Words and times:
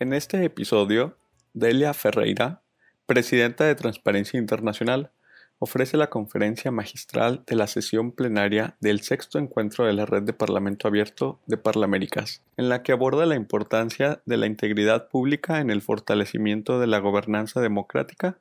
En 0.00 0.14
este 0.14 0.42
episodio, 0.46 1.18
Delia 1.52 1.92
Ferreira, 1.92 2.62
presidenta 3.04 3.66
de 3.66 3.74
Transparencia 3.74 4.40
Internacional, 4.40 5.10
ofrece 5.58 5.98
la 5.98 6.08
conferencia 6.08 6.70
magistral 6.70 7.42
de 7.46 7.54
la 7.54 7.66
sesión 7.66 8.10
plenaria 8.12 8.78
del 8.80 9.02
sexto 9.02 9.38
encuentro 9.38 9.84
de 9.84 9.92
la 9.92 10.06
Red 10.06 10.22
de 10.22 10.32
Parlamento 10.32 10.88
Abierto 10.88 11.38
de 11.44 11.58
Parlaméricas, 11.58 12.42
en 12.56 12.70
la 12.70 12.82
que 12.82 12.92
aborda 12.92 13.26
la 13.26 13.34
importancia 13.34 14.22
de 14.24 14.38
la 14.38 14.46
integridad 14.46 15.10
pública 15.10 15.60
en 15.60 15.68
el 15.68 15.82
fortalecimiento 15.82 16.80
de 16.80 16.86
la 16.86 17.00
gobernanza 17.00 17.60
democrática 17.60 18.38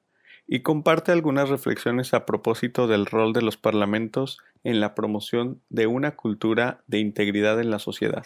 y 0.48 0.62
comparte 0.62 1.12
algunas 1.12 1.50
reflexiones 1.50 2.14
a 2.14 2.26
propósito 2.26 2.88
del 2.88 3.06
rol 3.06 3.34
de 3.34 3.42
los 3.42 3.58
parlamentos 3.58 4.38
en 4.64 4.80
la 4.80 4.96
promoción 4.96 5.60
de 5.68 5.88
una 5.88 6.16
cultura 6.16 6.80
de 6.88 7.00
integridad 7.00 7.60
en 7.60 7.70
la 7.70 7.80
sociedad. 7.80 8.26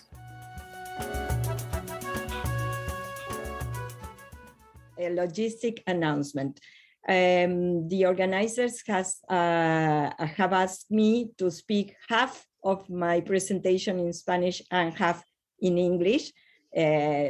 A 5.04 5.10
logistic 5.10 5.80
announcement. 5.88 6.60
Um, 7.08 7.90
the 7.90 8.06
organizers 8.06 8.82
has, 8.88 9.20
uh, 9.30 10.10
have 10.18 10.54
asked 10.54 10.90
me 10.90 11.32
to 11.38 11.52
speak 11.52 11.96
half 12.08 12.46
of 12.64 12.90
my 12.90 13.20
presentation 13.20 14.00
in 14.00 14.14
Spanish 14.14 14.62
and 14.72 14.94
half 14.94 15.22
in 15.60 15.78
English, 15.78 16.32
uh, 16.78 17.30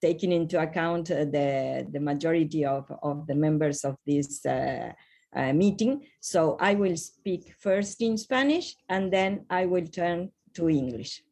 taking 0.00 0.32
into 0.32 0.60
account 0.60 1.10
uh, 1.10 1.24
the, 1.24 1.86
the 1.90 2.00
majority 2.00 2.66
of, 2.66 2.90
of 3.02 3.26
the 3.26 3.34
members 3.34 3.84
of 3.84 3.96
this 4.06 4.44
uh, 4.44 4.92
uh, 5.34 5.52
meeting. 5.52 6.04
So 6.20 6.56
I 6.60 6.74
will 6.74 6.96
speak 6.96 7.54
first 7.58 8.02
in 8.02 8.18
Spanish 8.18 8.76
and 8.88 9.12
then 9.12 9.46
I 9.50 9.66
will 9.66 9.86
turn 9.86 10.30
to 10.54 10.68
English. 10.68 11.22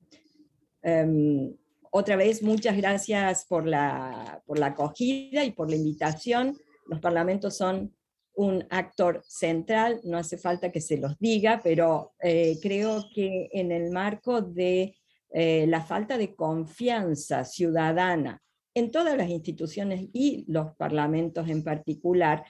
Um, 0.84 1.54
otra 1.94 2.16
vez, 2.16 2.42
muchas 2.42 2.74
gracias 2.74 3.44
por 3.44 3.66
la, 3.66 4.42
por 4.46 4.58
la 4.58 4.68
acogida 4.68 5.44
y 5.44 5.50
por 5.50 5.68
la 5.68 5.76
invitación. 5.76 6.56
Los 6.86 7.00
parlamentos 7.00 7.54
son 7.54 7.94
un 8.34 8.66
actor 8.70 9.22
central, 9.26 10.00
no 10.04 10.16
hace 10.16 10.38
falta 10.38 10.72
que 10.72 10.80
se 10.80 10.96
los 10.96 11.18
diga, 11.18 11.60
pero 11.62 12.14
eh, 12.22 12.58
creo 12.62 13.04
que 13.14 13.50
en 13.52 13.72
el 13.72 13.90
marco 13.90 14.40
de 14.40 14.96
eh, 15.34 15.66
la 15.68 15.82
falta 15.82 16.16
de 16.16 16.34
confianza 16.34 17.44
ciudadana 17.44 18.42
en 18.72 18.90
todas 18.90 19.14
las 19.18 19.28
instituciones 19.28 20.08
y 20.14 20.46
los 20.48 20.74
parlamentos 20.76 21.46
en 21.50 21.62
particular, 21.62 22.42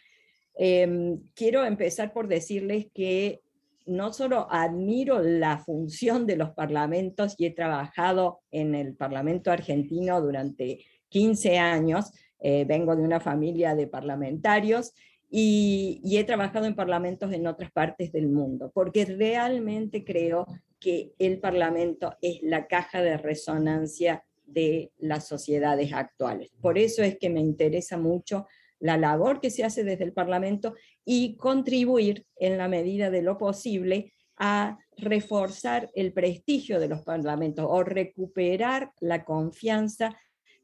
em, 0.55 1.21
quiero 1.35 1.65
empezar 1.65 2.13
por 2.13 2.29
decirles 2.29 2.87
que 2.95 3.41
no 3.87 4.13
solo 4.13 4.47
admiro 4.51 5.21
la 5.21 5.59
función 5.59 6.27
de 6.27 6.37
los 6.37 6.51
parlamentos 6.51 7.35
y 7.39 7.47
he 7.47 7.51
trabajado 7.51 8.41
en 8.51 8.75
el 8.75 8.95
Parlamento 8.95 9.51
argentino 9.51 10.21
durante 10.21 10.85
15 11.09 11.59
años, 11.59 12.13
eh, 12.41 12.65
vengo 12.65 12.97
de 12.97 13.03
una 13.03 13.21
familia 13.21 13.75
de 13.75 13.87
parlamentarios 13.87 14.93
y, 15.31 16.03
he 16.05 16.25
trabajado 16.25 16.67
en 16.67 16.75
parlamentos 16.75 17.33
en 17.33 17.47
otras 17.47 17.73
partes 17.73 18.13
del 18.13 18.29
mundo, 18.29 18.71
porque 18.75 19.07
realmente 19.07 20.05
creo 20.05 20.47
que 20.79 21.13
el 21.19 21.39
parlamento 21.39 22.17
es 22.21 22.43
la 22.43 22.67
caja 22.67 23.01
de 23.01 23.17
resonancia 23.17 24.25
de 24.45 24.93
las 24.99 25.27
sociedades 25.27 25.93
actuales. 25.95 26.51
Por 26.61 26.77
eso 26.77 27.03
es 27.03 27.17
que 27.19 27.31
me 27.31 27.41
interesa 27.41 27.97
mucho 27.97 28.47
la 28.83 28.97
labor 28.97 29.41
que 29.41 29.51
se 29.51 29.63
hace 29.63 29.85
desde 29.85 30.05
el 30.05 30.13
Parlamento 30.13 30.75
y 31.05 31.37
contribuir 31.37 32.27
en 32.37 32.59
la 32.59 32.67
medida 32.67 33.11
de 33.11 33.23
lo 33.23 33.39
posible 33.39 34.13
a 34.37 34.77
reforzar 34.97 35.89
el 35.95 36.13
prestigio 36.13 36.81
de 36.81 36.89
los 36.89 37.03
parlamentos 37.03 37.65
o 37.69 37.85
recuperar 37.85 38.93
la 39.01 39.25
confianza 39.25 40.19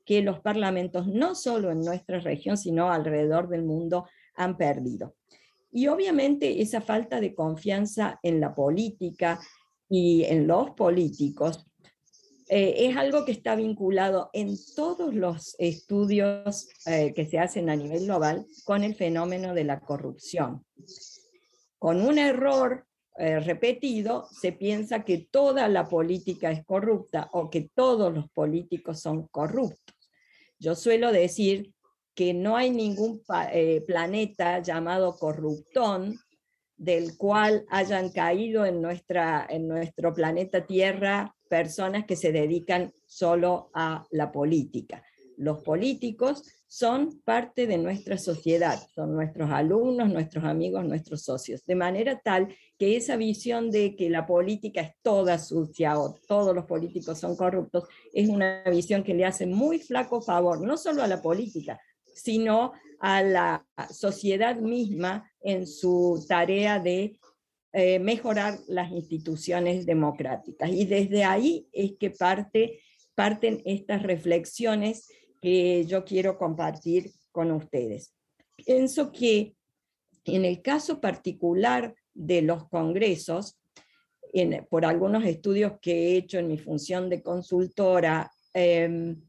que 0.05 0.21
los 0.23 0.41
parlamentos, 0.41 1.07
no 1.07 1.37
solo 1.37 1.71
en 1.71 1.81
nuestra 1.81 2.19
región, 2.19 2.57
sino 2.57 2.91
alrededor 2.91 3.49
del 3.49 3.63
mundo, 3.63 4.09
han 4.35 4.57
perdido. 4.57 5.15
Y 5.71 5.87
obviamente 5.87 6.61
esa 6.61 6.81
falta 6.81 7.21
de 7.21 7.37
confianza 7.37 8.19
en 8.25 8.41
la 8.41 8.53
política 8.53 9.39
y 9.89 10.25
en 10.25 10.49
los 10.49 10.71
políticos 10.71 11.67
eh, 12.51 12.89
es 12.89 12.97
algo 12.97 13.25
que 13.25 13.33
está 13.33 13.55
vinculado 13.57 14.31
en 14.33 14.57
todos 14.75 15.15
los 15.15 15.55
estudios 15.59 16.69
eh, 16.87 17.13
que 17.15 17.27
se 17.27 17.39
hacen 17.39 17.69
a 17.69 17.77
nivel 17.77 18.07
global 18.07 18.47
con 18.65 18.85
el 18.85 18.95
fenómeno 18.95 19.53
de 19.53 19.65
la 19.65 19.81
corrupción. 19.81 20.65
Con 21.79 22.01
un 22.01 22.19
error 22.19 22.87
eh, 23.19 23.41
repetido, 23.41 24.27
se 24.31 24.53
piensa 24.53 25.05
que 25.05 25.29
toda 25.31 25.69
la 25.69 25.89
política 25.89 26.51
es 26.51 26.65
corrupta 26.65 27.29
o 27.33 27.51
que 27.51 27.69
todos 27.75 28.15
los 28.15 28.31
políticos 28.31 29.01
son 29.01 29.27
corruptos. 29.29 29.95
Yo 30.59 30.75
suelo 30.75 31.13
decir 31.13 31.75
que 32.15 32.35
no 32.35 32.57
hay 32.57 32.71
ningún 32.71 33.23
planeta 33.87 34.61
llamado 34.61 35.17
corruptón 35.17 36.19
del 36.79 37.17
cual 37.17 37.67
hayan 37.69 38.11
caído 38.11 38.65
en, 38.65 38.81
nuestra, 38.81 39.47
en 39.51 39.69
nuestro 39.69 40.15
planeta 40.15 40.65
Tierra 40.65 41.35
personas 41.49 42.07
que 42.07 42.17
se 42.17 42.33
dedican 42.33 42.93
solo 43.07 43.71
a 43.75 44.07
la 44.11 44.31
política. 44.31 45.03
Los 45.37 45.63
políticos 45.63 46.43
son 46.67 47.21
parte 47.25 47.67
de 47.67 47.79
nuestra 47.79 48.19
sociedad, 48.19 48.79
son 48.95 49.15
nuestros 49.15 49.51
alumnos, 49.51 50.09
nuestros 50.11 50.45
amigos, 50.45 50.85
nuestros 50.85 51.23
socios, 51.23 51.65
de 51.65 51.75
manera 51.75 52.21
tal 52.23 52.55
que 52.79 52.97
esa 52.97 53.17
visión 53.17 53.71
de 53.71 53.97
que 53.97 54.11
la 54.11 54.27
política 54.27 54.83
es 54.83 54.93
toda 55.01 55.39
sucia 55.39 55.99
o 55.99 56.15
todos 56.27 56.55
los 56.55 56.67
políticos 56.67 57.19
son 57.19 57.37
corruptos 57.37 57.85
es 58.13 58.29
una 58.29 58.63
visión 58.65 59.03
que 59.03 59.15
le 59.15 59.25
hace 59.25 59.47
muy 59.47 59.79
flaco 59.79 60.21
favor, 60.21 60.61
no 60.61 60.77
solo 60.77 61.03
a 61.03 61.07
la 61.07 61.23
política, 61.23 61.81
sino 62.15 62.73
a 63.01 63.23
la 63.23 63.67
sociedad 63.91 64.57
misma 64.57 65.31
en 65.41 65.67
su 65.67 66.25
tarea 66.29 66.79
de 66.81 67.19
eh, 67.73 67.99
mejorar 67.99 68.59
las 68.67 68.91
instituciones 68.91 69.87
democráticas. 69.87 70.71
Y 70.71 70.85
desde 70.85 71.25
ahí 71.25 71.69
es 71.73 71.93
que 71.99 72.11
parte, 72.11 72.81
parten 73.15 73.63
estas 73.65 74.03
reflexiones 74.03 75.09
que 75.41 75.85
yo 75.85 76.05
quiero 76.05 76.39
compartir 76.39 77.13
con 77.31 77.53
ustedes. 77.53 78.15
Pienso 78.57 79.13
que 79.13 79.55
en 80.25 80.45
el 80.45 80.63
caso 80.63 81.01
particular 81.01 81.95
de 82.15 82.43
los 82.43 82.69
congresos, 82.69 83.59
por 84.69 84.85
algunos 84.85 85.25
estudios 85.25 85.73
que 85.81 85.93
he 85.93 86.17
hecho 86.17 86.39
en 86.39 86.49
mi 86.49 86.59
función 86.59 87.09
de 87.09 87.23
consultora, 87.23 88.31
em, 88.53 89.21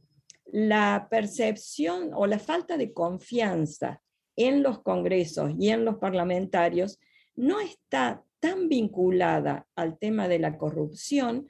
la 0.51 1.07
percepción 1.09 2.11
o 2.13 2.25
la 2.25 2.39
falta 2.39 2.77
de 2.77 2.93
confianza 2.93 4.01
en 4.35 4.63
los 4.63 4.81
congresos 4.81 5.51
y 5.59 5.69
en 5.69 5.85
los 5.85 5.97
parlamentarios 5.97 6.99
no 7.35 7.59
está 7.59 8.23
tan 8.39 8.69
vinculada 8.69 9.67
al 9.75 9.97
tema 9.97 10.27
de 10.27 10.39
la 10.39 10.57
corrupción 10.57 11.47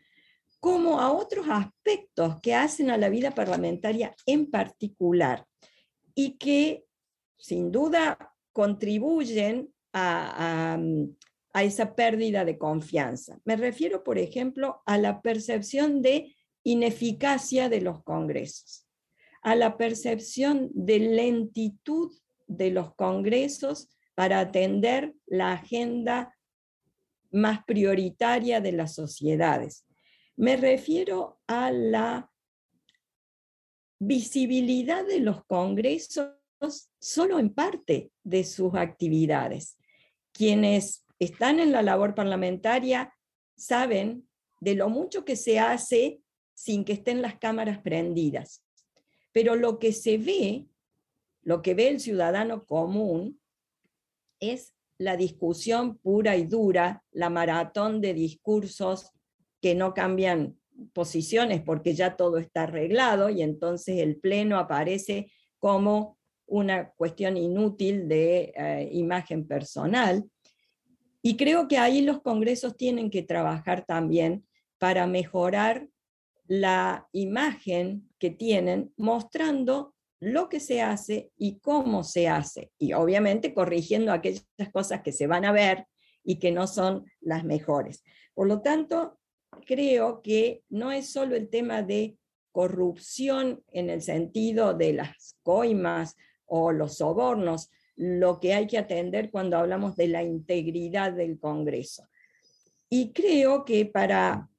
como 0.59 0.99
a 0.99 1.11
otros 1.11 1.47
aspectos 1.49 2.41
que 2.41 2.55
hacen 2.55 2.89
a 2.89 2.97
la 2.97 3.09
vida 3.09 3.31
parlamentaria 3.31 4.15
en 4.25 4.49
particular 4.49 5.45
y 6.15 6.37
que 6.37 6.85
sin 7.37 7.71
duda 7.71 8.33
contribuyen 8.51 9.73
a, 9.93 10.77
esa 11.61 11.93
pérdida 11.93 12.45
de 12.45 12.57
confianza. 12.57 13.39
Me 13.43 13.55
refiero, 13.55 14.03
por 14.03 14.17
ejemplo, 14.17 14.81
a 14.85 14.97
la 14.97 15.21
percepción 15.21 16.01
de 16.01 16.35
ineficacia 16.63 17.67
de 17.69 17.81
los 17.81 18.03
congresos 18.03 18.88
a 19.41 19.55
la 19.55 19.77
percepción 19.77 20.69
de 20.73 20.99
lentitud 20.99 22.11
de 22.47 22.71
los 22.71 22.93
congresos 22.95 23.89
para 24.15 24.39
atender 24.39 25.13
la 25.27 25.53
agenda 25.53 26.35
más 27.31 27.63
prioritaria 27.65 28.59
de 28.59 28.71
las 28.71 28.95
sociedades. 28.95 29.85
Me 30.35 30.57
refiero 30.57 31.39
a 31.47 31.71
la 31.71 32.31
visibilidad 33.99 35.05
de 35.05 35.19
los 35.19 35.45
congresos 35.45 36.33
solo 36.99 37.39
en 37.39 37.53
parte 37.53 38.11
de 38.23 38.43
sus 38.43 38.73
actividades. 38.75 39.77
Quienes 40.31 41.05
están 41.19 41.59
en 41.59 41.71
la 41.71 41.81
labor 41.81 42.15
parlamentaria 42.15 43.13
saben 43.55 44.27
de 44.61 44.75
lo 44.75 44.89
mucho 44.89 45.25
que 45.25 45.35
se 45.35 45.59
hace 45.59 46.21
sin 46.53 46.83
que 46.83 46.93
estén 46.93 47.21
las 47.21 47.37
cámaras 47.37 47.79
prendidas. 47.79 48.63
Pero 49.31 49.55
lo 49.55 49.79
que 49.79 49.93
se 49.93 50.17
ve, 50.17 50.67
lo 51.41 51.61
que 51.61 51.73
ve 51.73 51.89
el 51.89 51.99
ciudadano 51.99 52.65
común, 52.65 53.39
es 54.39 54.73
la 54.97 55.15
discusión 55.15 55.97
pura 55.97 56.35
y 56.35 56.45
dura, 56.45 57.03
la 57.11 57.29
maratón 57.29 58.01
de 58.01 58.13
discursos 58.13 59.11
que 59.61 59.75
no 59.75 59.93
cambian 59.93 60.57
posiciones 60.93 61.61
porque 61.61 61.93
ya 61.93 62.15
todo 62.15 62.37
está 62.37 62.63
arreglado 62.63 63.29
y 63.29 63.41
entonces 63.41 63.97
el 63.99 64.17
pleno 64.17 64.57
aparece 64.57 65.31
como 65.57 66.17
una 66.45 66.91
cuestión 66.91 67.37
inútil 67.37 68.07
de 68.07 68.53
eh, 68.55 68.89
imagen 68.91 69.47
personal. 69.47 70.29
Y 71.21 71.35
creo 71.37 71.67
que 71.67 71.77
ahí 71.77 72.01
los 72.01 72.21
congresos 72.21 72.75
tienen 72.77 73.09
que 73.09 73.23
trabajar 73.23 73.85
también 73.85 74.45
para 74.77 75.05
mejorar 75.05 75.87
la 76.49 77.07
imagen 77.11 78.09
que 78.17 78.31
tienen 78.31 78.91
mostrando 78.97 79.93
lo 80.19 80.49
que 80.49 80.59
se 80.59 80.81
hace 80.81 81.31
y 81.37 81.59
cómo 81.59 82.03
se 82.03 82.27
hace, 82.27 82.71
y 82.79 82.93
obviamente 82.93 83.53
corrigiendo 83.53 84.11
aquellas 84.11 84.43
cosas 84.73 85.01
que 85.01 85.11
se 85.11 85.27
van 85.27 85.45
a 85.45 85.51
ver 85.51 85.85
y 86.23 86.39
que 86.39 86.51
no 86.51 86.65
son 86.65 87.05
las 87.21 87.45
mejores. 87.45 88.03
Por 88.33 88.47
lo 88.47 88.61
tanto, 88.61 89.19
creo 89.67 90.23
que 90.23 90.63
no 90.69 90.91
es 90.91 91.11
solo 91.11 91.35
el 91.35 91.49
tema 91.49 91.83
de 91.83 92.17
corrupción 92.51 93.63
en 93.67 93.91
el 93.91 94.01
sentido 94.01 94.73
de 94.73 94.93
las 94.93 95.37
coimas 95.43 96.15
o 96.45 96.71
los 96.71 96.97
sobornos, 96.97 97.69
lo 97.95 98.39
que 98.39 98.55
hay 98.55 98.65
que 98.65 98.79
atender 98.79 99.29
cuando 99.29 99.55
hablamos 99.55 99.95
de 99.95 100.07
la 100.07 100.23
integridad 100.23 101.13
del 101.13 101.39
Congreso. 101.39 102.09
Y 102.89 103.13
creo 103.13 103.65
que 103.65 103.85
para 103.85 104.49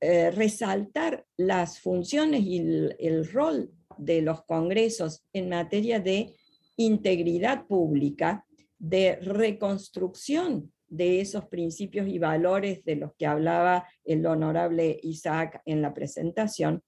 eh, 0.00 0.30
resaltar 0.30 1.26
las 1.36 1.80
funciones 1.80 2.42
y 2.42 2.58
el, 2.58 3.28
rol 3.32 3.72
de 3.96 4.22
los 4.22 4.44
congresos 4.44 5.24
en 5.32 5.48
materia 5.48 5.98
de 5.98 6.36
integridad 6.76 7.66
pública, 7.66 8.46
de 8.78 9.16
reconstrucción 9.16 10.72
de 10.86 11.20
esos 11.20 11.46
principios 11.46 12.06
y 12.06 12.20
valores 12.20 12.84
de 12.84 12.94
los 12.94 13.12
que 13.18 13.26
hablaba 13.26 13.88
el 14.04 14.24
honorable 14.24 15.00
Isaac 15.02 15.60
en 15.64 15.82
la 15.82 15.92
presentación, 15.92 16.82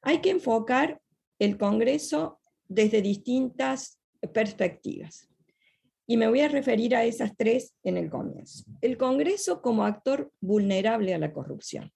hay 0.00 0.22
que 0.22 0.30
enfocar 0.30 1.00
el 1.38 1.58
Congreso 1.58 2.40
desde 2.68 3.02
distintas 3.02 4.00
perspectivas. 4.32 5.28
Y 6.06 6.16
me 6.16 6.28
voy 6.28 6.40
a 6.40 6.48
referir 6.48 6.96
a 6.96 7.04
esas 7.04 7.36
tres 7.36 7.74
en 7.82 7.98
el 7.98 8.08
comienzo. 8.08 8.64
El 8.80 8.96
Congreso 8.96 9.60
como 9.60 9.84
actor 9.84 10.32
vulnerable 10.40 11.12
a 11.12 11.18
la 11.18 11.32
corrupción. 11.32 11.92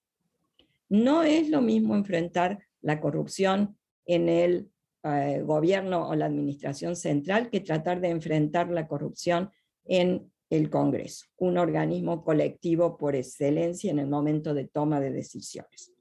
No 0.91 1.23
es 1.23 1.49
lo 1.49 1.61
mismo 1.61 1.95
enfrentar 1.95 2.59
la 2.81 2.99
corrupción 2.99 3.77
en 4.05 4.27
el 4.27 4.69
eh, 5.03 5.41
gobierno 5.41 6.09
o 6.09 6.15
la 6.15 6.25
administración 6.25 6.97
central 6.97 7.49
que 7.49 7.61
tratar 7.61 8.01
de 8.01 8.09
enfrentar 8.09 8.69
la 8.69 8.89
corrupción 8.89 9.49
en 9.85 10.29
el 10.49 10.69
Congreso, 10.69 11.27
un 11.37 11.57
organismo 11.57 12.25
colectivo 12.25 12.97
por 12.97 13.15
excelencia 13.15 13.89
en 13.89 13.99
el 13.99 14.07
momento 14.07 14.53
de 14.53 14.67
toma 14.67 14.99
de 14.99 15.11
decisiones. 15.11 15.93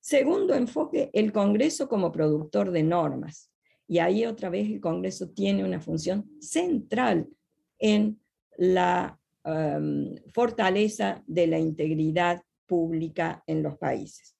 Segundo 0.00 0.54
enfoque, 0.54 1.08
el 1.14 1.32
Congreso 1.32 1.88
como 1.88 2.12
productor 2.12 2.72
de 2.72 2.82
normas. 2.82 3.50
Y 3.88 4.00
ahí 4.00 4.26
otra 4.26 4.50
vez 4.50 4.68
el 4.68 4.82
Congreso 4.82 5.30
tiene 5.30 5.64
una 5.64 5.80
función 5.80 6.30
central 6.42 7.26
en 7.78 8.20
la 8.58 9.18
em, 9.44 10.14
fortaleza 10.34 11.24
de 11.26 11.46
la 11.46 11.58
integridad 11.58 12.42
pública 12.70 13.42
en 13.48 13.64
los 13.64 13.76
países. 13.78 14.36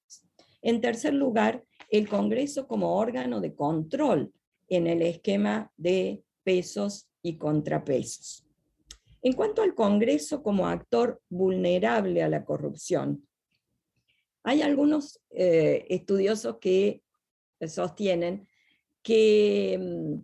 En 0.62 0.80
tercer 0.80 1.14
lugar, 1.14 1.64
el 1.88 2.08
Congreso 2.08 2.68
como 2.68 2.96
órgano 2.96 3.40
de 3.40 3.56
control 3.56 4.32
en 4.68 4.86
el 4.86 5.02
esquema 5.02 5.72
de 5.76 6.22
pesos 6.44 7.08
y 7.22 7.36
contrapesos. 7.36 8.46
En 9.20 9.32
cuanto 9.32 9.62
al 9.62 9.74
Congreso 9.74 10.44
como 10.44 10.68
actor 10.68 11.20
vulnerable 11.28 12.22
a 12.22 12.28
la 12.28 12.44
corrupción, 12.44 13.26
hay 14.44 14.62
algunos 14.62 15.20
eh, 15.30 15.84
estudiosos 15.88 16.58
que 16.60 17.02
sostienen 17.66 18.46
que 19.02 19.76
mm, 19.76 20.18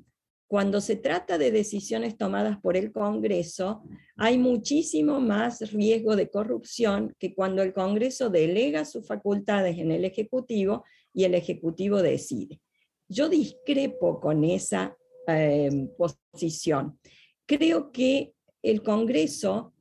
cuando 0.49 0.81
se 0.81 0.97
trata 0.97 1.39
de 1.39 1.51
decisiones 1.51 2.17
tomadas 2.17 2.59
por 2.61 2.77
el 2.77 2.93
Congreso, 2.93 3.83
hay 4.17 4.39
muchísimo 4.39 5.21
más 5.21 5.73
riesgo 5.73 6.15
de 6.15 6.31
corrupción 6.31 7.15
que 7.19 7.35
cuando 7.35 7.63
el 7.63 7.73
Congreso 7.73 8.31
delega 8.31 8.85
sus 8.85 9.07
facultades 9.07 9.79
en 9.79 9.91
el 9.91 10.05
Ejecutivo 10.05 10.85
y 11.13 11.25
el 11.25 11.35
Ejecutivo 11.35 12.01
decide. 12.01 12.61
Yo 13.09 13.29
discrepo 13.29 14.21
con 14.21 14.45
esa 14.45 14.97
eh, 15.27 15.89
posición. 15.99 16.99
Creo 17.45 17.91
que 17.91 18.33
el 18.63 18.83
Congreso, 18.83 19.75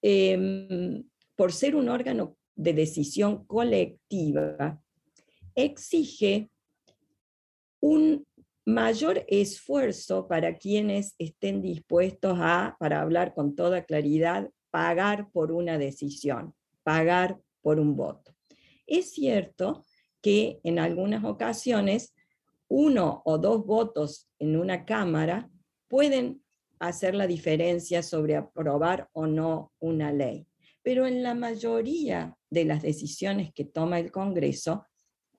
em, 0.00 1.04
por 1.34 1.52
ser 1.52 1.76
un 1.76 1.90
órgano 1.90 2.36
de 2.54 2.72
decisión 2.72 3.44
colectiva, 3.46 4.80
exige 5.54 6.50
un 7.80 8.26
mayor 8.66 9.24
esfuerzo 9.28 10.26
para 10.26 10.58
quienes 10.58 11.14
estén 11.18 11.62
dispuestos 11.62 12.36
a, 12.40 12.76
para 12.80 13.00
hablar 13.00 13.32
con 13.32 13.54
toda 13.54 13.84
claridad, 13.84 14.50
pagar 14.70 15.30
por 15.30 15.52
una 15.52 15.78
decisión, 15.78 16.52
pagar 16.82 17.38
por 17.62 17.78
un 17.78 17.96
voto. 17.96 18.34
Es 18.86 19.12
cierto 19.12 19.84
que 20.20 20.60
en 20.64 20.80
algunas 20.80 21.24
ocasiones 21.24 22.12
uno 22.66 23.22
o 23.24 23.38
dos 23.38 23.64
votos 23.64 24.28
en 24.40 24.56
una 24.56 24.84
Cámara 24.84 25.48
pueden 25.86 26.42
hacer 26.80 27.14
la 27.14 27.28
diferencia 27.28 28.02
sobre 28.02 28.34
aprobar 28.34 29.08
o 29.12 29.28
no 29.28 29.72
una 29.78 30.12
ley. 30.12 30.48
Pero 30.82 31.06
en 31.06 31.22
la 31.22 31.34
mayoría 31.34 32.36
de 32.50 32.64
las 32.64 32.82
decisiones 32.82 33.52
que 33.52 33.64
toma 33.64 34.00
el 34.00 34.10
Congreso, 34.10 34.84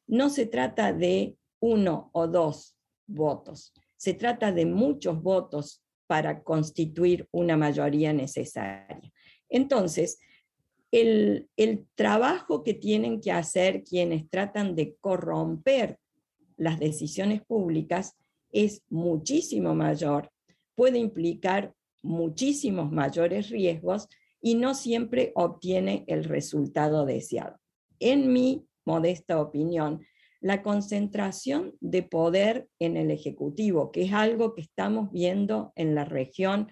no 0.08 0.30
se 0.30 0.46
trata 0.46 0.94
de 0.94 1.38
uno 1.60 2.10
o 2.14 2.28
dos 2.28 2.77
votos. 3.08 3.74
Se 3.96 4.14
trata 4.14 4.52
de 4.52 4.66
muchos 4.66 5.22
votos 5.22 5.82
para 6.06 6.44
constituir 6.44 7.28
una 7.32 7.58
mayoría 7.58 8.14
necesaria. 8.14 9.12
Entonces, 9.50 10.20
el, 10.92 11.50
trabajo 11.96 12.64
que 12.64 12.74
tienen 12.74 13.20
que 13.20 13.32
hacer 13.32 13.84
quienes 13.84 14.30
tratan 14.30 14.76
de 14.76 14.96
corromper 15.00 16.00
las 16.56 16.80
decisiones 16.80 17.44
públicas 17.46 18.16
es 18.52 18.84
muchísimo 18.90 19.76
mayor, 19.76 20.32
puede 20.76 21.00
implicar 21.00 21.74
muchísimos 22.02 22.92
mayores 22.92 23.50
riesgos 23.50 24.08
y 24.42 24.56
no 24.56 24.74
siempre 24.74 25.32
obtiene 25.36 26.06
el 26.08 26.24
resultado 26.24 27.06
deseado. 27.06 27.58
En 28.00 28.32
mi 28.32 28.66
modesta 28.86 29.42
opinión, 29.42 30.06
la 30.40 30.62
concentración 30.62 31.76
de 31.80 32.04
poder 32.04 32.68
en 32.80 32.98
el 32.98 33.12
Ejecutivo, 33.12 33.92
que 33.92 34.04
es 34.04 34.14
algo 34.14 34.54
que 34.54 34.62
estamos 34.62 35.12
viendo 35.12 35.74
en 35.76 35.96
la 35.96 36.06
región 36.06 36.70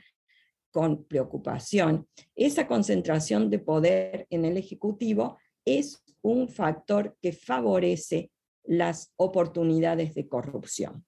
con 0.72 1.06
preocupación. 1.06 2.08
Esa 2.36 2.68
concentración 2.68 3.50
de 3.50 3.60
poder 3.60 4.28
en 4.30 4.46
el 4.46 4.58
Ejecutivo 4.58 5.38
es 5.64 6.04
un 6.22 6.50
factor 6.50 7.18
que 7.22 7.32
favorece 7.32 8.32
las 8.64 9.14
oportunidades 9.16 10.14
de 10.16 10.28
corrupción. 10.28 11.06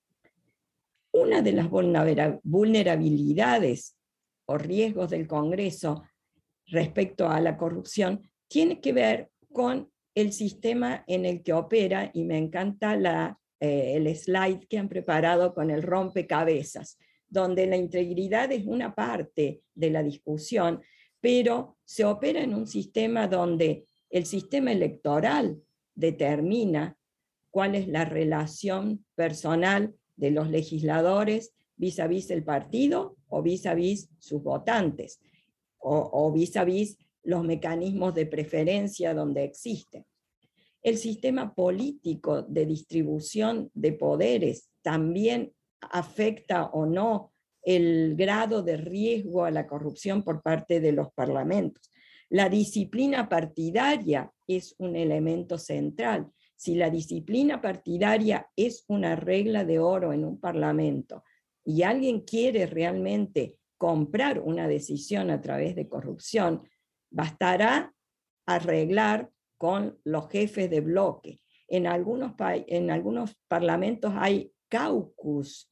Una 1.11 1.41
de 1.41 1.51
las 1.51 1.69
vulnerabilidades 2.43 3.97
o 4.45 4.57
riesgos 4.57 5.09
del 5.09 5.27
Congreso 5.27 6.03
respecto 6.67 7.27
a 7.27 7.41
la 7.41 7.57
corrupción 7.57 8.29
tiene 8.47 8.79
que 8.79 8.93
ver 8.93 9.29
con 9.51 9.91
el 10.17 10.33
sistema 10.33 11.03
en 11.05 11.27
el 11.27 11.43
que 11.43 11.53
opera 11.53 12.09
y 12.11 12.23
me 12.23 12.39
encanta 12.39 12.95
la, 12.95 13.39
eh, 13.59 13.93
el 13.97 14.07
slide 14.15 14.65
que 14.67 14.79
han 14.79 14.89
preparado 14.89 15.53
con 15.53 15.69
el 15.69 15.83
rompecabezas, 15.83 16.97
donde 17.29 17.67
la 17.67 17.77
integridad 17.77 18.51
es 18.51 18.65
una 18.65 18.95
parte 18.95 19.61
de 19.75 19.91
la 19.91 20.01
discusión, 20.01 20.81
pero 21.21 21.77
se 21.85 22.03
opera 22.03 22.41
en 22.41 22.55
un 22.55 22.65
sistema 22.65 23.27
donde 23.27 23.85
el 24.09 24.25
sistema 24.25 24.71
electoral 24.71 25.61
determina 25.93 26.97
cuál 27.51 27.75
es 27.75 27.87
la 27.87 28.03
relación 28.03 29.05
personal 29.13 29.93
de 30.15 30.31
los 30.31 30.49
legisladores 30.49 31.53
vis 31.75 31.99
a 31.99 32.07
vis 32.07 32.31
el 32.31 32.43
partido 32.43 33.17
o 33.27 33.43
vis 33.43 33.67
a 33.67 33.75
vis 33.75 34.09
sus 34.17 34.41
votantes 34.41 35.21
o 35.77 36.31
vis 36.31 36.57
a 36.57 36.63
vis 36.63 36.97
los 37.27 37.43
mecanismos 37.43 38.15
de 38.15 38.25
preferencia 38.25 39.13
donde 39.13 39.43
existen. 39.43 40.05
El 40.81 40.97
sistema 40.97 41.53
político 41.53 42.41
de 42.41 42.65
distribución 42.65 43.69
de 43.73 43.91
poderes 43.91 44.69
también 44.81 45.51
afecta 45.81 46.67
o 46.67 46.85
no 46.85 47.33
el 47.61 48.15
grado 48.15 48.63
de 48.63 48.77
riesgo 48.77 49.43
a 49.43 49.51
la 49.51 49.67
corrupción 49.67 50.23
por 50.23 50.41
parte 50.41 50.79
de 50.79 50.93
los 50.93 51.11
parlamentos. 51.11 51.91
La 52.29 52.47
disciplina 52.47 53.27
partidaria 53.27 54.31
es 54.47 54.73
un 54.77 54.95
elemento 54.95 55.57
central. 55.57 56.31
Si 56.55 56.75
la 56.75 56.89
disciplina 56.89 57.59
partidaria 57.59 58.47
es 58.55 58.85
una 58.87 59.17
regla 59.17 59.65
de 59.65 59.79
oro 59.79 60.13
en 60.13 60.23
un 60.23 60.39
parlamento 60.39 61.25
y 61.65 61.81
alguien 61.81 62.21
quiere 62.21 62.67
realmente 62.67 63.57
comprar 63.77 64.39
una 64.39 64.69
decisión 64.69 65.29
a 65.29 65.41
través 65.41 65.75
de 65.75 65.89
corrupción, 65.89 66.63
bastará 67.09 67.93
arreglar 68.45 69.29
con 69.57 69.99
los 70.03 70.29
jefes 70.29 70.69
de 70.69 70.81
bloque. 70.81 71.41
En 71.67 71.87
algunos, 71.87 72.33
en 72.39 72.91
algunos 72.91 73.35
parlamentos 73.47 74.13
hay 74.15 74.51
caucus, 74.69 75.69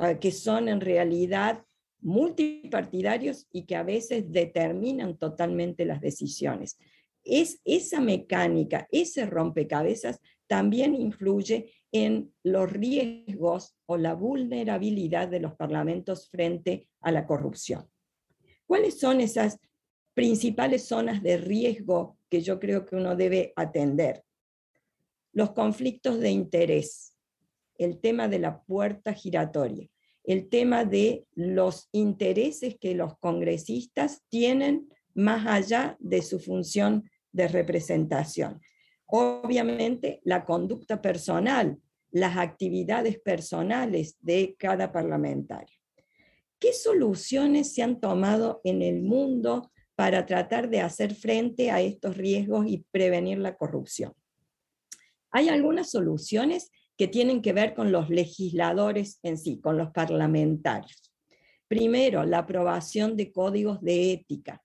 eh, 0.00 0.18
que 0.20 0.30
son 0.30 0.68
en 0.68 0.80
realidad 0.80 1.64
multipartidarios 2.00 3.46
y 3.50 3.64
que 3.64 3.76
a 3.76 3.82
veces 3.82 4.30
determinan 4.30 5.16
totalmente 5.16 5.84
las 5.84 6.00
decisiones. 6.00 6.78
Es 7.24 7.60
esa 7.64 8.00
mecánica, 8.00 8.86
ese 8.90 9.26
rompecabezas 9.26 10.20
también 10.46 10.94
influye 10.94 11.72
en 11.92 12.32
los 12.42 12.70
riesgos 12.70 13.76
o 13.86 13.96
la 13.96 14.14
vulnerabilidad 14.14 15.28
de 15.28 15.40
los 15.40 15.54
parlamentos 15.54 16.28
frente 16.30 16.88
a 17.00 17.10
la 17.12 17.26
corrupción. 17.26 17.88
¿Cuáles 18.66 18.98
son 18.98 19.20
esas 19.20 19.58
principales 20.18 20.88
zonas 20.88 21.22
de 21.22 21.36
riesgo 21.36 22.18
que 22.28 22.40
yo 22.40 22.58
creo 22.58 22.84
que 22.84 22.96
uno 22.96 23.14
debe 23.14 23.52
atender? 23.54 24.24
Los 25.32 25.52
conflictos 25.52 26.18
de 26.18 26.30
interés, 26.30 27.14
el 27.76 28.00
tema 28.00 28.26
de 28.26 28.40
la 28.40 28.60
puerta 28.60 29.14
giratoria, 29.14 29.88
el 30.24 30.48
tema 30.48 30.84
de 30.84 31.24
los 31.36 31.88
intereses 31.92 32.76
que 32.80 32.96
los 32.96 33.16
congresistas 33.18 34.24
tienen 34.28 34.88
más 35.14 35.46
allá 35.46 35.96
de 36.00 36.20
su 36.22 36.40
función 36.40 37.08
de 37.30 37.46
representación. 37.46 38.60
Obviamente, 39.06 40.20
la 40.24 40.44
conducta 40.44 41.00
personal, 41.00 41.78
las 42.10 42.36
actividades 42.36 43.20
personales 43.20 44.16
de 44.20 44.56
cada 44.58 44.90
parlamentario. 44.90 45.78
¿Qué 46.58 46.72
soluciones 46.72 47.72
se 47.72 47.84
han 47.84 48.00
tomado 48.00 48.60
en 48.64 48.82
el 48.82 49.00
mundo 49.00 49.70
para 49.98 50.24
tratar 50.24 50.70
de 50.70 50.80
hacer 50.80 51.12
frente 51.12 51.72
a 51.72 51.80
estos 51.80 52.16
riesgos 52.16 52.68
y 52.68 52.86
prevenir 52.92 53.38
la 53.40 53.56
corrupción? 53.56 54.12
Hay 55.32 55.48
algunas 55.48 55.90
soluciones 55.90 56.70
que 56.96 57.08
tienen 57.08 57.42
que 57.42 57.52
ver 57.52 57.74
con 57.74 57.90
los 57.90 58.08
legisladores 58.08 59.18
en 59.24 59.36
sí, 59.36 59.60
con 59.60 59.76
los 59.76 59.90
parlamentarios. 59.90 61.12
Primero, 61.66 62.22
la 62.22 62.38
aprobación 62.38 63.16
de 63.16 63.32
códigos 63.32 63.80
de 63.80 64.12
ética 64.12 64.62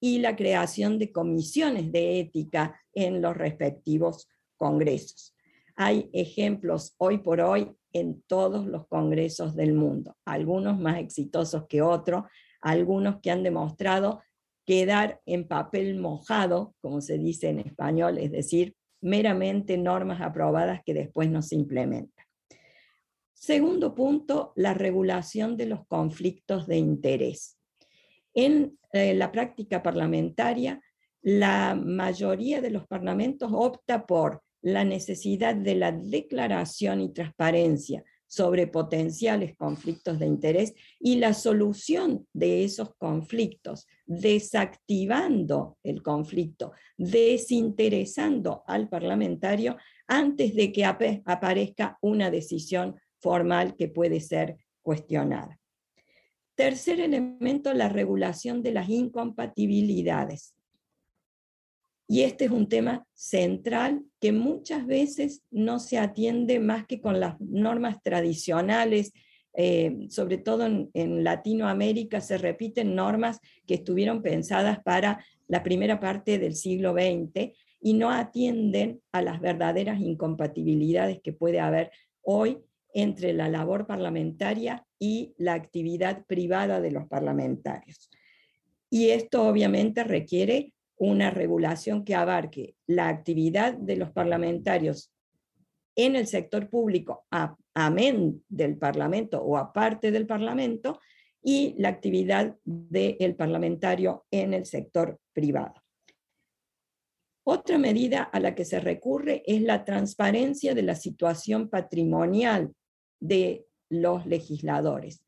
y 0.00 0.20
la 0.20 0.36
creación 0.36 0.98
de 0.98 1.12
comisiones 1.12 1.92
de 1.92 2.20
ética 2.20 2.80
en 2.94 3.20
los 3.20 3.36
respectivos 3.36 4.26
congresos. 4.56 5.36
Hay 5.76 6.08
ejemplos 6.14 6.94
hoy 6.96 7.18
por 7.18 7.42
hoy 7.42 7.70
en 7.92 8.22
todos 8.22 8.66
los 8.66 8.86
congresos 8.86 9.54
del 9.54 9.74
mundo, 9.74 10.16
algunos 10.24 10.80
más 10.80 10.98
exitosos 10.98 11.66
que 11.68 11.82
otros, 11.82 12.24
algunos 12.62 13.20
que 13.20 13.30
han 13.30 13.42
demostrado 13.42 14.22
quedar 14.64 15.20
en 15.26 15.48
papel 15.48 15.98
mojado, 15.98 16.74
como 16.80 17.00
se 17.00 17.18
dice 17.18 17.48
en 17.48 17.60
español, 17.60 18.18
es 18.18 18.30
decir, 18.30 18.76
meramente 19.00 19.76
normas 19.76 20.20
aprobadas 20.20 20.80
que 20.84 20.94
después 20.94 21.28
no 21.30 21.42
se 21.42 21.56
implementan. 21.56 22.24
Segundo 23.34 23.94
punto, 23.94 24.52
la 24.54 24.72
regulación 24.72 25.56
de 25.56 25.66
los 25.66 25.86
conflictos 25.86 26.68
de 26.68 26.76
interés. 26.76 27.58
En 28.34 28.78
eh, 28.92 29.14
la 29.14 29.32
práctica 29.32 29.82
parlamentaria, 29.82 30.80
la 31.22 31.74
mayoría 31.74 32.60
de 32.60 32.70
los 32.70 32.86
parlamentos 32.86 33.50
opta 33.52 34.06
por 34.06 34.42
la 34.60 34.84
necesidad 34.84 35.56
de 35.56 35.74
la 35.74 35.90
declaración 35.90 37.00
y 37.00 37.12
transparencia 37.12 38.04
sobre 38.32 38.66
potenciales 38.66 39.54
conflictos 39.56 40.18
de 40.18 40.24
interés 40.24 40.72
y 40.98 41.16
la 41.16 41.34
solución 41.34 42.26
de 42.32 42.64
esos 42.64 42.94
conflictos, 42.96 43.86
desactivando 44.06 45.76
el 45.82 46.02
conflicto, 46.02 46.72
desinteresando 46.96 48.64
al 48.66 48.88
parlamentario 48.88 49.76
antes 50.06 50.54
de 50.54 50.72
que 50.72 50.86
aparezca 50.86 51.98
una 52.00 52.30
decisión 52.30 52.98
formal 53.20 53.76
que 53.76 53.88
puede 53.88 54.18
ser 54.20 54.56
cuestionada. 54.80 55.60
Tercer 56.54 57.00
elemento, 57.00 57.74
la 57.74 57.90
regulación 57.90 58.62
de 58.62 58.72
las 58.72 58.88
incompatibilidades. 58.88 60.54
Y 62.12 62.24
este 62.24 62.44
es 62.44 62.50
un 62.50 62.68
tema 62.68 63.06
central 63.14 64.04
que 64.20 64.32
muchas 64.32 64.86
veces 64.86 65.44
no 65.50 65.78
se 65.78 65.96
atiende 65.96 66.60
más 66.60 66.86
que 66.86 67.00
con 67.00 67.20
las 67.20 67.40
normas 67.40 68.02
tradicionales, 68.02 69.14
eh, 69.54 69.96
sobre 70.10 70.36
todo 70.36 70.66
en, 70.66 71.24
Latinoamérica 71.24 72.20
se 72.20 72.36
repiten 72.36 72.94
normas 72.94 73.40
que 73.66 73.76
estuvieron 73.76 74.20
pensadas 74.20 74.78
para 74.82 75.24
la 75.48 75.62
primera 75.62 76.00
parte 76.00 76.38
del 76.38 76.54
siglo 76.54 76.92
XX 76.92 77.56
y 77.80 77.94
no 77.94 78.10
atienden 78.10 79.00
a 79.10 79.22
las 79.22 79.40
verdaderas 79.40 79.98
incompatibilidades 79.98 81.18
que 81.22 81.32
puede 81.32 81.60
haber 81.60 81.92
hoy 82.20 82.58
entre 82.92 83.32
la 83.32 83.48
labor 83.48 83.86
parlamentaria 83.86 84.84
y 84.98 85.32
la 85.38 85.54
actividad 85.54 86.26
privada 86.26 86.78
de 86.82 86.90
los 86.90 87.08
parlamentarios. 87.08 88.10
Y 88.90 89.08
esto 89.08 89.48
obviamente 89.48 90.04
requiere 90.04 90.74
una 91.04 91.30
regulación 91.30 92.04
que 92.04 92.14
abarque 92.14 92.76
la 92.86 93.08
actividad 93.08 93.74
de 93.74 93.96
los 93.96 94.12
parlamentarios 94.12 95.12
en 95.96 96.14
el 96.14 96.28
sector 96.28 96.70
público, 96.70 97.26
amén 97.74 98.44
del 98.48 98.78
Parlamento 98.78 99.42
o 99.42 99.56
aparte 99.56 100.12
del 100.12 100.26
Parlamento, 100.26 101.00
y 101.42 101.74
la 101.76 101.88
actividad 101.88 102.56
del 102.64 103.34
parlamentario 103.34 104.26
en 104.30 104.54
el 104.54 104.64
sector 104.64 105.18
privado. 105.32 105.74
Otra 107.44 107.78
medida 107.78 108.22
a 108.22 108.38
la 108.38 108.54
que 108.54 108.64
se 108.64 108.78
recurre 108.78 109.42
es 109.44 109.60
la 109.60 109.84
transparencia 109.84 110.72
de 110.72 110.82
la 110.82 110.94
situación 110.94 111.68
patrimonial 111.68 112.72
de 113.18 113.66
los 113.88 114.24
legisladores. 114.24 115.24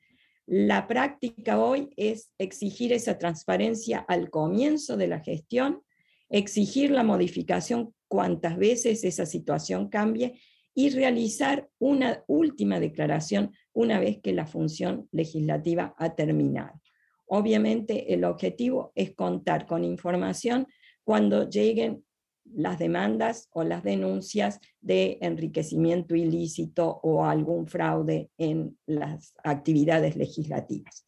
La 0.46 0.86
práctica 0.86 1.58
hoy 1.58 1.90
es 1.96 2.30
exigir 2.38 2.92
esa 2.92 3.18
transparencia 3.18 4.00
al 4.00 4.30
comienzo 4.30 4.96
de 4.96 5.08
la 5.08 5.20
gestión, 5.20 5.82
exigir 6.28 6.90
la 6.90 7.02
modificación 7.02 7.94
cuantas 8.08 8.58
veces 8.58 9.04
esa 9.04 9.24
situación 9.24 9.88
cambie 9.88 10.40
y 10.74 10.90
realizar 10.90 11.68
una 11.78 12.24
última 12.26 12.78
declaración 12.78 13.52
una 13.72 13.98
vez 14.00 14.20
que 14.20 14.34
la 14.34 14.46
función 14.46 15.08
legislativa 15.12 15.94
ha 15.98 16.14
terminado. 16.14 16.80
Obviamente 17.26 18.12
el 18.12 18.24
objetivo 18.24 18.92
es 18.94 19.14
contar 19.14 19.66
con 19.66 19.82
información 19.82 20.66
cuando 21.04 21.48
lleguen 21.48 22.04
las 22.52 22.78
demandas 22.78 23.48
o 23.52 23.64
las 23.64 23.82
denuncias 23.82 24.60
de 24.80 25.18
enriquecimiento 25.20 26.14
ilícito 26.14 27.00
o 27.02 27.24
algún 27.24 27.66
fraude 27.66 28.30
en 28.38 28.78
las 28.86 29.34
actividades 29.42 30.16
legislativas. 30.16 31.06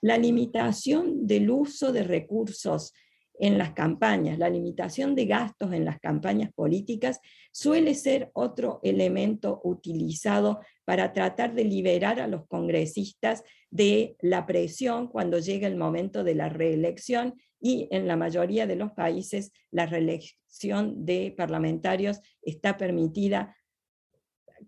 La 0.00 0.18
limitación 0.18 1.26
del 1.26 1.50
uso 1.50 1.92
de 1.92 2.02
recursos 2.02 2.92
en 3.38 3.58
las 3.58 3.72
campañas, 3.72 4.38
la 4.38 4.48
limitación 4.48 5.14
de 5.14 5.26
gastos 5.26 5.72
en 5.72 5.84
las 5.84 6.00
campañas 6.00 6.52
políticas 6.54 7.20
suele 7.52 7.94
ser 7.94 8.30
otro 8.32 8.80
elemento 8.82 9.60
utilizado 9.64 10.60
para 10.84 11.12
tratar 11.12 11.54
de 11.54 11.64
liberar 11.64 12.20
a 12.20 12.28
los 12.28 12.46
congresistas 12.46 13.42
de 13.70 14.16
la 14.20 14.46
presión 14.46 15.08
cuando 15.08 15.38
llega 15.38 15.68
el 15.68 15.76
momento 15.76 16.24
de 16.24 16.34
la 16.34 16.48
reelección 16.48 17.34
y 17.66 17.88
en 17.90 18.06
la 18.06 18.16
mayoría 18.16 18.64
de 18.64 18.76
los 18.76 18.92
países 18.92 19.50
la 19.72 19.86
reelección 19.86 21.04
de 21.04 21.34
parlamentarios 21.36 22.20
está 22.40 22.76
permitida 22.76 23.56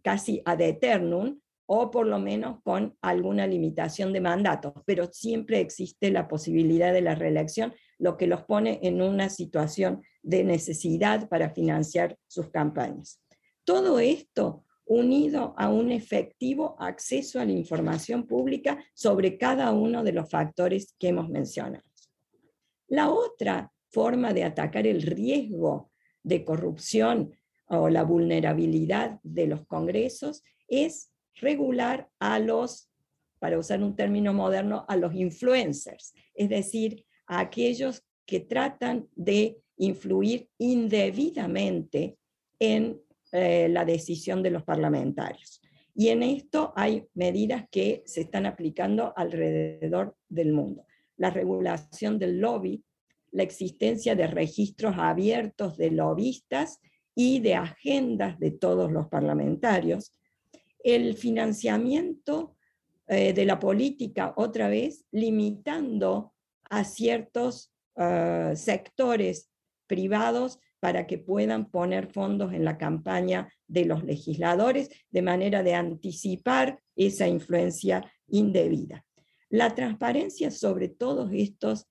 casi 0.02 0.43
ad 0.45 0.61
eternum 0.61 1.38
o 1.67 1.93
por 1.93 2.09
lo 2.09 2.19
menos 2.19 2.61
con 2.64 2.97
alguna 3.00 3.47
limitación 3.47 4.12
de 4.12 4.21
mandatos, 4.21 4.73
pero 4.85 5.07
siempre 5.12 5.61
existe 5.61 6.11
la 6.11 6.26
posibilidad 6.26 6.93
de 6.93 7.02
la 7.02 7.14
reelección, 7.14 7.73
lo 7.99 8.17
que 8.17 8.26
los 8.26 8.43
pone 8.43 8.81
en 8.83 9.00
una 9.00 9.28
situación 9.28 10.02
de 10.21 10.43
necesidad 10.43 11.28
para 11.28 11.50
financiar 11.50 12.19
sus 12.26 12.50
campañas. 12.50 13.23
Todo 13.62 14.00
esto 14.00 14.64
unido 14.87 15.55
a 15.57 15.69
un 15.69 15.93
efectivo 15.93 16.75
acceso 16.81 17.38
a 17.38 17.45
la 17.45 17.52
información 17.52 18.26
pública 18.26 18.83
sobre 18.93 19.38
cada 19.38 19.71
uno 19.71 20.02
de 20.02 20.14
los 20.14 20.28
factores 20.28 20.97
que 20.99 21.09
hemos 21.09 21.28
mencionado. 21.28 21.88
La 22.88 23.11
otra 23.11 23.71
forma 23.90 24.33
de 24.33 24.45
atacar 24.45 24.87
el 24.87 25.02
riesgo 25.02 25.90
de 26.23 26.45
corrupción 26.45 27.33
o 27.66 27.88
la 27.88 28.02
vulnerabilidad 28.02 29.21
de 29.23 29.47
los 29.47 29.66
congresos 29.66 30.42
es 30.68 31.11
regular 31.35 32.09
a 32.18 32.38
los, 32.38 32.90
para 33.38 33.59
usar 33.59 33.83
un 33.83 33.95
término 33.95 34.33
moderno, 34.33 34.87
a 34.88 34.97
los 34.97 35.14
influencers, 35.14 36.14
es 36.35 36.49
decir, 36.49 37.04
a 37.26 37.40
aquellos 37.40 38.02
que 38.26 38.40
tratan 38.40 39.07
de 39.14 39.59
influir 39.76 40.49
indebidamente 40.59 42.16
en 42.59 43.00
eh, 43.33 43.68
la 43.68 43.85
decisión 43.85 44.42
de 44.42 44.50
los 44.50 44.64
parlamentarios. 44.64 45.61
Y 45.95 46.09
en 46.09 46.23
esto 46.23 46.73
hay 46.75 47.07
medidas 47.14 47.66
que 47.71 48.02
se 48.07 48.23
están 48.23 48.47
aplicando 48.47 49.12
alrededor 49.16 50.16
del 50.28 50.52
mundo 50.52 50.88
la 51.18 51.30
regulación 51.30 52.18
del 52.18 52.40
lobby, 52.40 52.82
la 53.32 53.42
existencia 53.42 54.14
de 54.14 54.26
registros 54.26 54.94
abiertos 54.96 55.76
de 55.76 55.90
lobistas 55.90 56.80
y 57.14 57.40
de 57.40 57.56
agendas 57.56 58.38
de 58.38 58.52
todos 58.52 58.90
los 58.90 59.08
parlamentarios, 59.08 60.14
el 60.82 61.14
financiamiento 61.14 62.56
eh, 63.06 63.32
de 63.32 63.44
la 63.44 63.58
política, 63.58 64.32
otra 64.37 64.68
vez, 64.68 65.04
limitando 65.10 66.32
a 66.70 66.84
ciertos 66.84 67.72
eh, 67.96 68.52
sectores 68.54 69.50
privados 69.87 70.60
para 70.80 71.06
que 71.06 71.18
puedan 71.18 71.70
poner 71.70 72.12
fondos 72.12 72.52
en 72.52 72.64
la 72.64 72.78
campaña 72.78 73.52
de 73.66 73.84
los 73.84 74.04
legisladores 74.04 74.90
de 75.10 75.22
manera 75.22 75.62
de 75.62 75.75
anticipar 75.75 76.80
esa 76.94 77.26
influencia 77.26 78.04
indebida. 78.28 79.04
La 79.50 79.75
transparencia 79.75 80.50
sobre 80.50 80.88
todas 80.88 81.31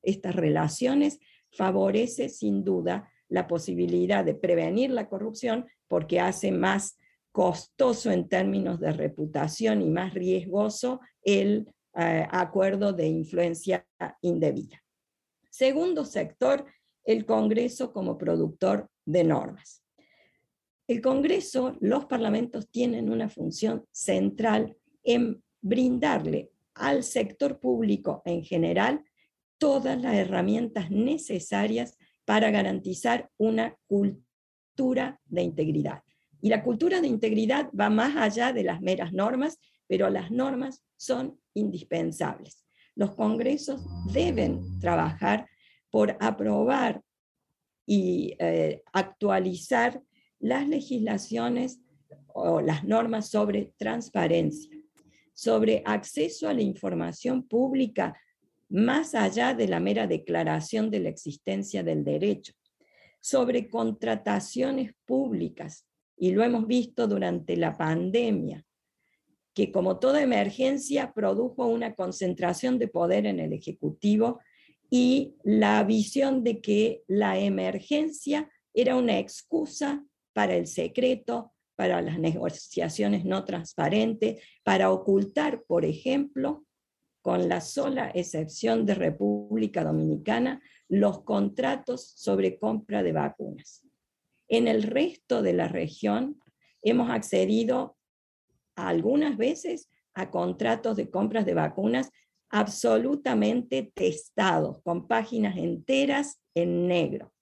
estas 0.04 0.36
relaciones 0.36 1.20
favorece 1.52 2.30
sin 2.30 2.64
duda 2.64 3.10
la 3.30 3.48
posibilidad 3.48 4.24
de 4.24 4.36
prevenir 4.36 4.92
la 4.92 5.10
corrupción 5.10 5.66
porque 5.88 6.20
hace 6.20 6.52
más 6.52 6.98
costoso 7.32 8.12
en 8.12 8.28
términos 8.28 8.80
de 8.80 8.92
reputación 8.92 9.82
y 9.82 9.90
más 9.90 10.14
riesgoso 10.14 11.00
el 11.22 11.72
eh, 11.96 12.28
acuerdo 12.32 12.94
de 12.94 13.08
influencia 13.08 13.86
indebida. 14.22 14.84
Segundo 15.50 16.06
sector, 16.06 16.66
el 17.04 17.26
Congreso 17.26 17.92
como 17.92 18.18
productor 18.18 18.90
de 19.06 19.24
normas. 19.24 19.84
El 20.88 21.02
Congreso, 21.02 21.76
los 21.80 22.06
parlamentos 22.06 22.70
tienen 22.70 23.10
una 23.10 23.30
función 23.30 23.86
central 23.92 24.78
en 25.04 25.44
brindarle 25.62 26.52
al 26.80 27.04
sector 27.04 27.60
público 27.60 28.22
en 28.26 28.44
general 28.44 29.04
todas 29.58 30.02
las 30.02 30.14
herramientas 30.16 30.92
necesarias 30.92 31.98
para 32.26 32.52
garantizar 32.52 33.30
una 33.38 33.76
cultura 33.88 35.20
de 35.26 35.42
integridad. 35.44 36.04
Y 36.42 36.50
la 36.50 36.64
cultura 36.64 37.02
de 37.02 37.08
integridad 37.08 37.70
va 37.74 37.90
más 37.90 38.16
allá 38.16 38.54
de 38.54 38.64
las 38.64 38.82
meras 38.82 39.14
normas, 39.14 39.60
pero 39.88 40.10
las 40.10 40.30
normas 40.30 40.84
son 40.96 41.40
indispensables. 41.54 42.64
Los 42.96 43.16
congresos 43.16 43.86
deben 44.14 44.80
trabajar 44.80 45.48
por 45.90 46.18
aprobar 46.20 47.02
y 47.86 48.36
eh, 48.40 48.84
actualizar 48.92 50.02
las 50.40 50.68
legislaciones 50.68 51.80
o 52.28 52.62
las 52.62 52.84
normas 52.84 53.30
sobre 53.30 53.74
transparencia, 53.78 54.77
sobre 55.38 55.84
acceso 55.86 56.50
a 56.50 56.54
la 56.54 56.64
información 56.64 57.48
pública 57.48 58.20
más 58.70 59.14
allá 59.14 59.54
de 59.54 59.68
la 59.68 59.80
mera 59.80 60.08
declaración 60.08 60.90
de 60.90 61.00
la 61.00 61.10
existencia 61.10 61.84
del 61.84 62.04
derecho, 62.04 62.54
sobre 63.22 63.70
contrataciones 63.70 64.94
públicas, 65.06 65.86
y 66.18 66.32
lo 66.32 66.44
hemos 66.44 66.66
visto 66.66 67.08
durante 67.08 67.56
la 67.56 67.78
pandemia, 67.78 68.66
que 69.54 69.72
como 69.72 70.00
toda 70.00 70.24
emergencia 70.24 71.14
produjo 71.14 71.68
una 71.68 71.94
concentración 71.94 72.80
de 72.80 72.88
poder 72.88 73.28
en 73.28 73.40
el 73.40 73.54
Ejecutivo 73.54 74.40
y 74.90 75.36
la 75.44 75.84
visión 75.84 76.44
de 76.44 76.62
que 76.62 77.04
la 77.08 77.38
emergencia 77.38 78.50
era 78.74 78.96
una 78.96 79.20
excusa 79.20 80.04
para 80.34 80.56
el 80.56 80.66
secreto, 80.66 81.54
para 81.78 82.02
las 82.02 82.18
negociaciones 82.20 83.24
no 83.24 83.46
transparentes, 83.46 84.44
para 84.64 84.92
ocultar, 84.92 85.64
por 85.64 85.86
ejemplo, 85.86 86.66
con 87.22 87.48
la 87.48 87.62
sola 87.62 88.10
excepción 88.16 88.86
de 88.86 88.96
República 88.96 89.84
Dominicana, 89.84 90.60
los 90.90 91.24
contratos 91.24 92.14
sobre 92.16 92.58
compra 92.58 93.04
de 93.04 93.12
vacunas. 93.12 93.86
En 94.48 94.68
el 94.68 94.84
resto 94.84 95.44
de 95.44 95.54
la 95.54 95.68
región 95.68 96.42
hemos 96.82 97.12
accedido 97.12 97.96
algunas 98.76 99.38
veces 99.38 99.90
a 100.16 100.32
contratos 100.32 100.98
de 100.98 101.12
compras 101.12 101.46
de 101.46 101.54
vacunas 101.54 102.10
absolutamente 102.50 103.92
testados, 103.94 104.82
con 104.82 105.08
páginas 105.08 105.58
enteras 105.58 106.42
en 106.56 106.88
negro. 106.88 107.34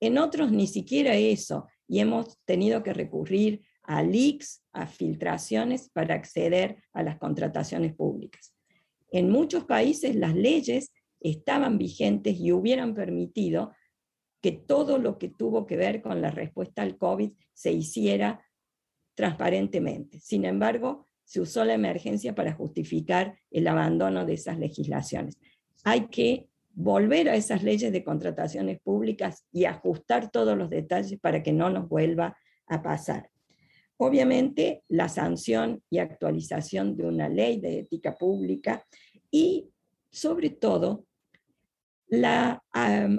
En 0.00 0.18
otros 0.18 0.50
ni 0.50 0.66
siquiera 0.66 1.14
eso, 1.14 1.68
y 1.86 2.00
hemos 2.00 2.38
tenido 2.44 2.82
que 2.82 2.92
recurrir 2.92 3.62
a 3.86 4.02
leaks, 4.02 4.64
a 4.72 4.86
filtraciones 4.86 5.90
para 5.90 6.14
acceder 6.14 6.82
a 6.92 7.02
las 7.02 7.18
contrataciones 7.18 7.94
públicas. 7.94 8.54
En 9.10 9.30
muchos 9.30 9.64
países 9.64 10.16
las 10.16 10.34
leyes 10.34 10.92
estaban 11.20 11.78
vigentes 11.78 12.38
y 12.38 12.52
hubieran 12.52 12.94
permitido 12.94 13.72
que 14.42 14.52
todo 14.52 14.98
lo 14.98 15.18
que 15.18 15.28
tuvo 15.28 15.66
que 15.66 15.76
ver 15.76 16.02
con 16.02 16.20
la 16.20 16.30
respuesta 16.30 16.82
al 16.82 16.96
COVID 16.98 17.32
se 17.52 17.72
hiciera 17.72 18.44
transparentemente. 19.14 20.20
Sin 20.20 20.44
embargo, 20.44 21.06
se 21.24 21.40
usó 21.40 21.64
la 21.64 21.74
emergencia 21.74 22.34
para 22.34 22.52
justificar 22.52 23.38
el 23.50 23.66
abandono 23.66 24.24
de 24.24 24.34
esas 24.34 24.58
legislaciones. 24.58 25.38
Hay 25.84 26.08
que 26.08 26.48
volver 26.72 27.28
a 27.28 27.36
esas 27.36 27.62
leyes 27.62 27.90
de 27.90 28.04
contrataciones 28.04 28.78
públicas 28.80 29.46
y 29.50 29.64
ajustar 29.64 30.30
todos 30.30 30.56
los 30.56 30.70
detalles 30.70 31.18
para 31.18 31.42
que 31.42 31.52
no 31.52 31.70
nos 31.70 31.88
vuelva 31.88 32.36
a 32.66 32.82
pasar. 32.82 33.30
Obviamente, 33.98 34.82
la 34.88 35.08
sanción 35.08 35.82
y 35.88 35.98
actualización 35.98 36.96
de 36.96 37.06
una 37.06 37.28
ley 37.28 37.60
de 37.60 37.80
ética 37.80 38.14
pública 38.16 38.86
y, 39.30 39.70
sobre 40.10 40.50
todo, 40.50 41.06
la 42.08 42.62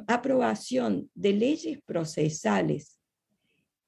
aprobación 0.08 1.10
de 1.14 1.34
leyes 1.34 1.80
procesales 1.84 3.00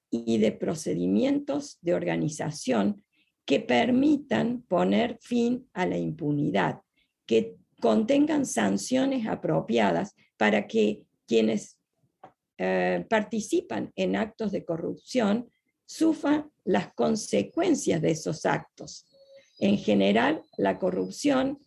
y 0.10 0.40
de 0.40 0.52
procedimientos 0.52 1.78
de 1.82 1.94
organización 1.94 3.04
que 3.46 3.60
permitan 3.60 4.64
poner 4.64 5.18
fin 5.22 5.68
a 5.74 5.86
la 5.86 5.98
impunidad, 5.98 6.82
que 7.26 7.56
contengan 7.80 8.46
sanciones 8.46 9.28
apropiadas 9.28 10.16
para 10.38 10.68
que 10.68 11.04
quienes 11.26 11.78
eh, 12.58 13.06
participan 13.10 13.92
en 13.96 14.16
actos 14.16 14.52
de 14.52 14.66
corrupción 14.66 15.50
sufran 15.86 16.52
las 16.70 16.94
consecuencias 16.94 18.00
de 18.00 18.12
esos 18.12 18.46
actos. 18.46 19.08
En 19.58 19.80
general, 19.80 20.44
la 20.56 20.78
corrupción 20.78 21.58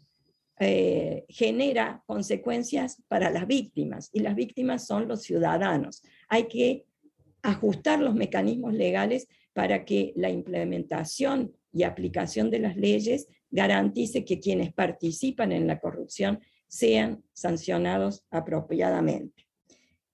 eh, 0.61 1.25
genera 1.29 2.05
consecuencias 2.07 3.03
para 3.09 3.29
las 3.29 3.49
víctimas 3.49 4.11
y 4.13 4.21
las 4.21 4.37
víctimas 4.37 4.87
son 4.87 5.09
los 5.09 5.23
ciudadanos. 5.23 6.05
Hay 6.29 6.47
que 6.47 6.85
ajustar 7.43 8.01
los 8.01 8.15
mecanismos 8.15 8.75
legales 8.75 9.27
para 9.53 9.85
que 9.85 10.13
la 10.15 10.31
implementación 10.31 11.53
y 11.73 11.83
aplicación 11.83 12.49
de 12.49 12.61
las 12.61 12.77
leyes 12.77 13.27
garantice 13.51 14.25
que 14.25 14.39
quienes 14.39 14.73
participan 14.73 15.51
en 15.51 15.67
la 15.67 15.81
corrupción 15.81 16.39
sean 16.69 17.25
sancionados 17.33 18.25
apropiadamente. 18.31 19.49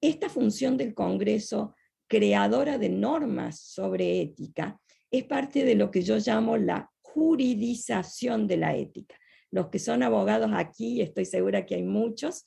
Esta 0.01 0.31
función 0.31 0.79
del 0.79 0.95
Congreso 0.95 1.75
creadora 2.09 2.79
de 2.79 2.89
normas 2.89 3.61
sobre 3.61 4.21
ética, 4.21 4.81
es 5.11 5.25
parte 5.25 5.65
de 5.65 5.75
lo 5.75 5.91
que 5.91 6.03
yo 6.03 6.19
llamo 6.19 6.57
la 6.57 6.91
juridización 7.03 8.47
de 8.47 8.57
la 8.57 8.77
ética. 8.77 9.17
Los 9.51 9.69
que 9.69 9.79
son 9.79 10.03
abogados 10.03 10.51
aquí, 10.55 11.01
estoy 11.01 11.25
segura 11.25 11.65
que 11.65 11.77
hay 11.77 11.83
muchos, 11.83 12.45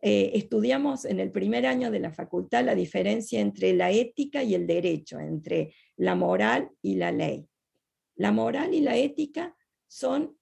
eh, 0.00 0.32
estudiamos 0.34 1.04
en 1.04 1.20
el 1.20 1.30
primer 1.30 1.64
año 1.64 1.90
de 1.90 2.00
la 2.00 2.10
facultad 2.10 2.64
la 2.64 2.74
diferencia 2.74 3.38
entre 3.38 3.72
la 3.72 3.92
ética 3.92 4.42
y 4.42 4.54
el 4.54 4.66
derecho, 4.66 5.20
entre 5.20 5.74
la 5.96 6.16
moral 6.16 6.70
y 6.82 6.96
la 6.96 7.12
ley. 7.12 7.46
La 8.16 8.32
moral 8.32 8.74
y 8.74 8.80
la 8.80 8.96
ética 8.96 9.56
son 9.86 10.36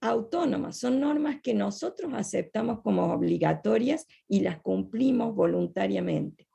autónomas, 0.00 0.78
son 0.78 1.00
normas 1.00 1.40
que 1.40 1.54
nosotros 1.54 2.12
aceptamos 2.12 2.80
como 2.82 3.12
obligatorias 3.12 4.06
y 4.28 4.40
las 4.40 4.60
cumplimos 4.60 5.34
voluntariamente. 5.34 6.48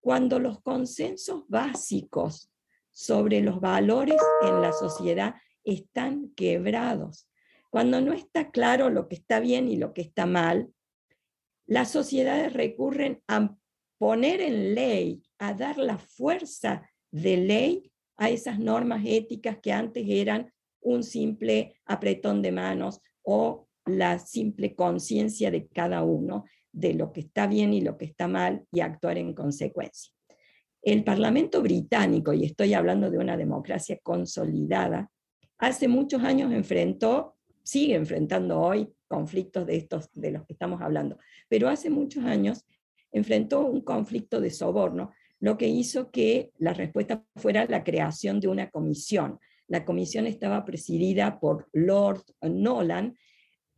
Cuando 0.00 0.38
los 0.38 0.60
consensos 0.62 1.44
básicos 1.48 2.50
sobre 2.90 3.40
los 3.40 3.60
valores 3.60 4.20
en 4.42 4.60
la 4.60 4.72
sociedad 4.72 5.34
están 5.64 6.30
quebrados, 6.34 7.28
cuando 7.70 8.00
no 8.00 8.12
está 8.12 8.50
claro 8.50 8.90
lo 8.90 9.08
que 9.08 9.16
está 9.16 9.40
bien 9.40 9.68
y 9.68 9.76
lo 9.76 9.92
que 9.92 10.02
está 10.02 10.26
mal, 10.26 10.72
las 11.66 11.90
sociedades 11.90 12.54
recurren 12.54 13.22
a 13.28 13.54
poner 13.98 14.40
en 14.40 14.74
ley, 14.74 15.22
a 15.38 15.52
dar 15.52 15.76
la 15.76 15.98
fuerza 15.98 16.88
de 17.10 17.36
ley 17.36 17.92
a 18.16 18.30
esas 18.30 18.58
normas 18.58 19.02
éticas 19.04 19.58
que 19.58 19.72
antes 19.72 20.04
eran 20.08 20.52
un 20.80 21.02
simple 21.02 21.80
apretón 21.84 22.40
de 22.42 22.52
manos 22.52 23.00
o 23.22 23.68
la 23.84 24.18
simple 24.18 24.74
conciencia 24.74 25.50
de 25.50 25.66
cada 25.68 26.02
uno 26.02 26.44
de 26.78 26.94
lo 26.94 27.12
que 27.12 27.20
está 27.20 27.46
bien 27.46 27.72
y 27.72 27.80
lo 27.80 27.96
que 27.96 28.04
está 28.04 28.28
mal 28.28 28.64
y 28.72 28.80
actuar 28.80 29.18
en 29.18 29.34
consecuencia. 29.34 30.12
El 30.80 31.02
Parlamento 31.02 31.60
británico, 31.60 32.32
y 32.32 32.44
estoy 32.44 32.72
hablando 32.74 33.10
de 33.10 33.18
una 33.18 33.36
democracia 33.36 33.98
consolidada, 34.02 35.10
hace 35.58 35.88
muchos 35.88 36.22
años 36.22 36.52
enfrentó, 36.52 37.34
sigue 37.64 37.96
enfrentando 37.96 38.60
hoy 38.60 38.88
conflictos 39.08 39.66
de 39.66 39.76
estos 39.76 40.08
de 40.14 40.30
los 40.30 40.46
que 40.46 40.52
estamos 40.52 40.80
hablando, 40.80 41.18
pero 41.48 41.68
hace 41.68 41.90
muchos 41.90 42.24
años 42.24 42.64
enfrentó 43.10 43.66
un 43.66 43.80
conflicto 43.80 44.40
de 44.40 44.50
soborno, 44.50 45.12
lo 45.40 45.58
que 45.58 45.68
hizo 45.68 46.10
que 46.10 46.52
la 46.58 46.74
respuesta 46.74 47.24
fuera 47.36 47.66
la 47.66 47.82
creación 47.82 48.38
de 48.38 48.48
una 48.48 48.70
comisión. 48.70 49.38
La 49.66 49.84
comisión 49.84 50.26
estaba 50.26 50.64
presidida 50.64 51.40
por 51.40 51.68
Lord 51.72 52.22
Nolan 52.42 53.16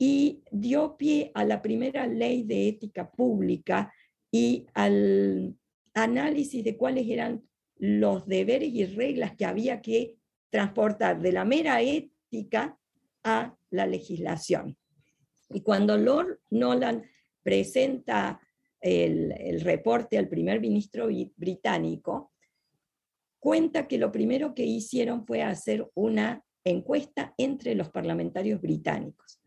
y 0.03 0.43
dio 0.51 0.97
pie 0.97 1.31
a 1.35 1.45
la 1.45 1.61
primera 1.61 2.07
ley 2.07 2.43
de 2.43 2.69
ética 2.69 3.11
pública 3.11 3.93
y 4.33 4.67
al, 4.73 5.55
análisis 5.93 6.65
de 6.65 6.77
cuáles 6.77 7.07
eran 7.07 7.43
los 7.77 8.27
deberes 8.27 8.71
y 8.73 8.87
reglas 8.87 9.37
que 9.37 9.45
había 9.45 9.83
que 9.83 10.17
transportar 10.49 11.21
de 11.21 11.33
la 11.33 11.45
mera 11.45 11.83
ética 11.83 12.79
a 13.23 13.55
la 13.71 13.87
legislación. 13.87 14.77
Y 15.51 15.61
cuando 15.61 15.99
Lord 15.99 16.41
Nolan 16.49 17.03
presenta 17.43 18.41
el, 18.81 19.33
el 19.33 19.61
reporte 19.61 20.17
al 20.17 20.29
primer 20.29 20.61
ministro 20.61 21.09
británico, 21.37 22.33
cuenta 23.39 23.87
que 23.87 23.99
lo 23.99 24.11
primero 24.11 24.55
que 24.55 24.65
hicieron 24.65 25.27
fue 25.27 25.43
hacer 25.43 25.91
una 25.95 26.43
encuesta 26.65 27.35
entre 27.37 27.75
los 27.75 27.91
parlamentarios 27.91 28.61
británicos, 28.61 29.39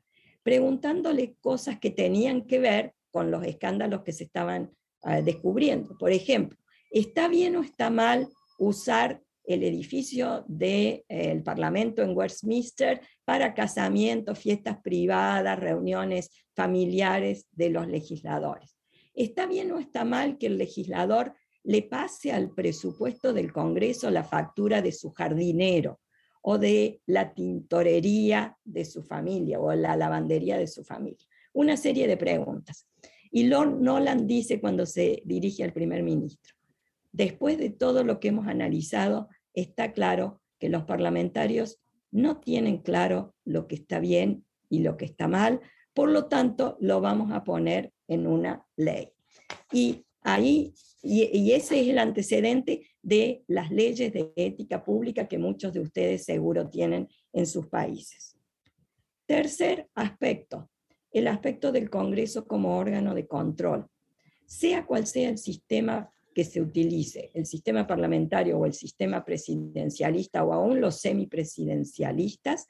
preguntándole 0.43 1.36
cosas 1.39 1.79
que 1.79 1.89
tenían 1.89 2.45
que 2.45 2.60
ver 2.60 2.93
con 3.12 3.32
los 3.32 3.45
escándalos 3.45 4.03
que 4.03 4.12
se 4.12 4.25
estaban 4.25 4.71
ah, 5.03 5.21
descubriendo. 5.21 5.97
Por 5.97 6.12
ejemplo, 6.12 6.58
¿está 6.91 7.27
bien 7.27 7.56
o 7.56 7.63
está 7.63 7.89
mal 7.89 8.27
usar 8.60 9.21
el 9.45 9.63
edificio 9.63 10.45
del 10.47 11.43
Parlamento 11.43 12.01
en 12.01 12.15
Westminster 12.15 13.01
para 13.25 13.53
casamientos, 13.53 14.39
fiestas 14.39 14.77
privadas, 14.82 15.60
reuniones 15.60 16.29
familiares 16.56 17.47
de 17.51 17.69
los 17.69 17.88
legisladores? 17.88 18.77
¿Está 19.13 19.45
bien 19.45 19.71
o 19.71 19.79
está 19.79 20.06
mal 20.06 20.38
que 20.38 20.47
el 20.47 20.58
legislador 20.58 21.34
le 21.63 21.84
pase 21.84 22.32
al 22.32 22.51
presupuesto 22.51 23.32
del 23.32 23.53
Congreso 23.53 24.10
la 24.12 24.23
factura 24.23 24.82
de 24.82 24.91
su 24.91 25.12
jardinero 25.12 25.99
o 26.43 26.58
de 26.58 27.01
la 27.06 27.34
tintorería 27.34 28.58
de 28.63 28.86
su 28.86 29.01
familia 29.01 29.60
o 29.60 29.73
la 29.73 29.95
lavandería 29.95 30.58
de 30.58 30.67
su 30.67 30.84
familia. 30.84 31.25
Una 31.53 31.77
serie 31.77 32.06
de 32.06 32.17
preguntas. 32.17 32.86
Y 33.32 33.45
Lord 33.45 33.82
Nolan 33.82 34.27
dice 34.27 34.60
cuando 34.60 34.86
se 34.86 35.23
dirige 35.25 35.63
al 35.63 35.73
primer 35.73 36.03
ministro, 36.03 36.53
después 37.12 37.58
de 37.58 37.69
todo 37.69 38.03
lo 38.03 38.19
que 38.19 38.27
hemos 38.27 38.47
analizado, 38.47 39.29
está 39.53 39.93
claro 39.93 40.41
que 40.60 40.69
los 40.69 40.84
parlamentarios 40.84 41.79
no 42.12 42.39
tienen 42.39 42.77
claro 42.77 43.34
lo 43.45 43.67
que 43.67 43.75
está 43.75 43.99
bien 43.99 44.45
y 44.69 44.79
lo 44.79 44.97
que 44.97 45.06
está 45.06 45.27
mal, 45.27 45.62
por 45.93 46.10
lo 46.10 46.25
tanto 46.25 46.77
lo 46.82 46.99
vamos 46.99 47.32
a 47.32 47.43
poner 47.43 47.93
en 48.08 48.27
una 48.27 48.65
ley. 48.75 49.13
Y 49.71 50.06
ahí 50.24 50.74
y, 51.06 51.52
ese 51.52 51.82
es 51.82 51.90
el 51.90 52.00
antecedente 52.00 52.88
de 53.02 53.44
las 53.48 53.70
leyes 53.72 54.14
de 54.14 54.32
ética 54.38 54.84
pública 54.86 55.28
que 55.28 55.38
muchos 55.38 55.74
de 55.74 55.82
ustedes 55.82 56.24
seguro 56.24 56.70
tienen 56.70 57.10
en 57.34 57.46
sus 57.46 57.68
países. 57.68 58.38
Tercer 59.26 59.90
aspecto, 59.96 60.70
el 61.12 61.28
aspecto 61.28 61.74
del 61.74 61.90
Congreso 61.90 62.48
como 62.48 62.78
órgano 62.78 63.14
de 63.14 63.28
control. 63.28 63.86
Sea 64.46 64.86
cual 64.86 65.06
sea 65.06 65.30
el 65.30 65.38
sistema 65.38 66.10
que 66.34 66.46
se 66.46 66.62
utilice, 66.62 67.32
el 67.34 67.46
sistema 67.46 67.86
parlamentario 67.86 68.58
o 68.58 68.66
el 68.66 68.74
sistema 68.74 69.26
presidencialista 69.26 70.44
o 70.46 70.54
aún 70.54 70.80
los 70.80 71.02
semipresidencialistas, 71.02 72.66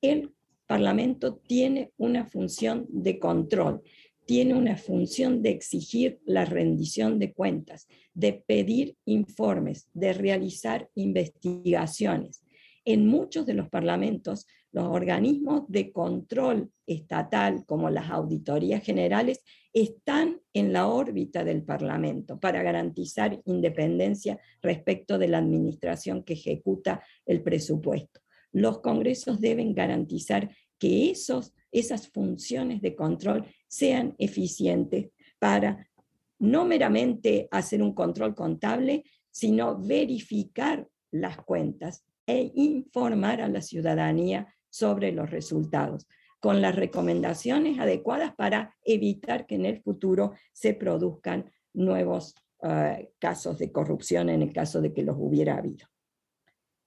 el 0.00 0.32
Parlamento 0.66 1.36
tiene 1.36 1.92
una 1.98 2.24
función 2.24 2.86
de 2.88 3.18
control 3.18 3.82
tiene 4.26 4.54
una 4.54 4.76
función 4.76 5.42
de 5.42 5.50
exigir 5.50 6.20
la 6.24 6.44
rendición 6.44 7.18
de 7.18 7.32
cuentas, 7.32 7.86
de 8.14 8.32
pedir 8.46 8.96
informes, 9.04 9.88
de 9.92 10.12
realizar 10.12 10.88
investigaciones. 10.94 12.42
En 12.84 13.06
muchos 13.06 13.46
de 13.46 13.54
los 13.54 13.68
parlamentos, 13.68 14.46
los 14.72 14.86
organismos 14.86 15.62
de 15.68 15.92
control 15.92 16.70
estatal, 16.86 17.64
como 17.64 17.90
las 17.90 18.10
auditorías 18.10 18.82
generales, 18.82 19.40
están 19.72 20.40
en 20.52 20.72
la 20.72 20.88
órbita 20.88 21.44
del 21.44 21.62
Parlamento 21.62 22.38
para 22.38 22.62
garantizar 22.62 23.40
independencia 23.44 24.38
respecto 24.62 25.18
de 25.18 25.28
la 25.28 25.38
administración 25.38 26.24
que 26.24 26.34
ejecuta 26.34 27.02
el 27.24 27.42
presupuesto. 27.42 28.20
Los 28.52 28.80
congresos 28.80 29.40
deben 29.40 29.74
garantizar 29.74 30.50
que 30.78 31.10
esos, 31.10 31.52
esas 31.74 32.08
funciones 32.08 32.80
de 32.80 32.94
control 32.94 33.46
sean 33.66 34.14
eficientes 34.18 35.10
para 35.38 35.88
no 36.38 36.64
meramente 36.64 37.48
hacer 37.50 37.82
un 37.82 37.94
control 37.94 38.34
contable, 38.34 39.04
sino 39.30 39.78
verificar 39.78 40.88
las 41.10 41.36
cuentas 41.38 42.04
e 42.26 42.52
informar 42.54 43.42
a 43.42 43.48
la 43.48 43.60
ciudadanía 43.60 44.54
sobre 44.70 45.12
los 45.12 45.30
resultados, 45.30 46.06
con 46.40 46.62
las 46.62 46.74
recomendaciones 46.74 47.78
adecuadas 47.78 48.34
para 48.34 48.74
evitar 48.84 49.46
que 49.46 49.56
en 49.56 49.66
el 49.66 49.82
futuro 49.82 50.32
se 50.52 50.74
produzcan 50.74 51.50
nuevos 51.72 52.34
eh, 52.62 53.10
casos 53.18 53.58
de 53.58 53.72
corrupción 53.72 54.28
en 54.28 54.42
el 54.42 54.52
caso 54.52 54.80
de 54.80 54.92
que 54.92 55.02
los 55.02 55.16
hubiera 55.18 55.56
habido. 55.56 55.86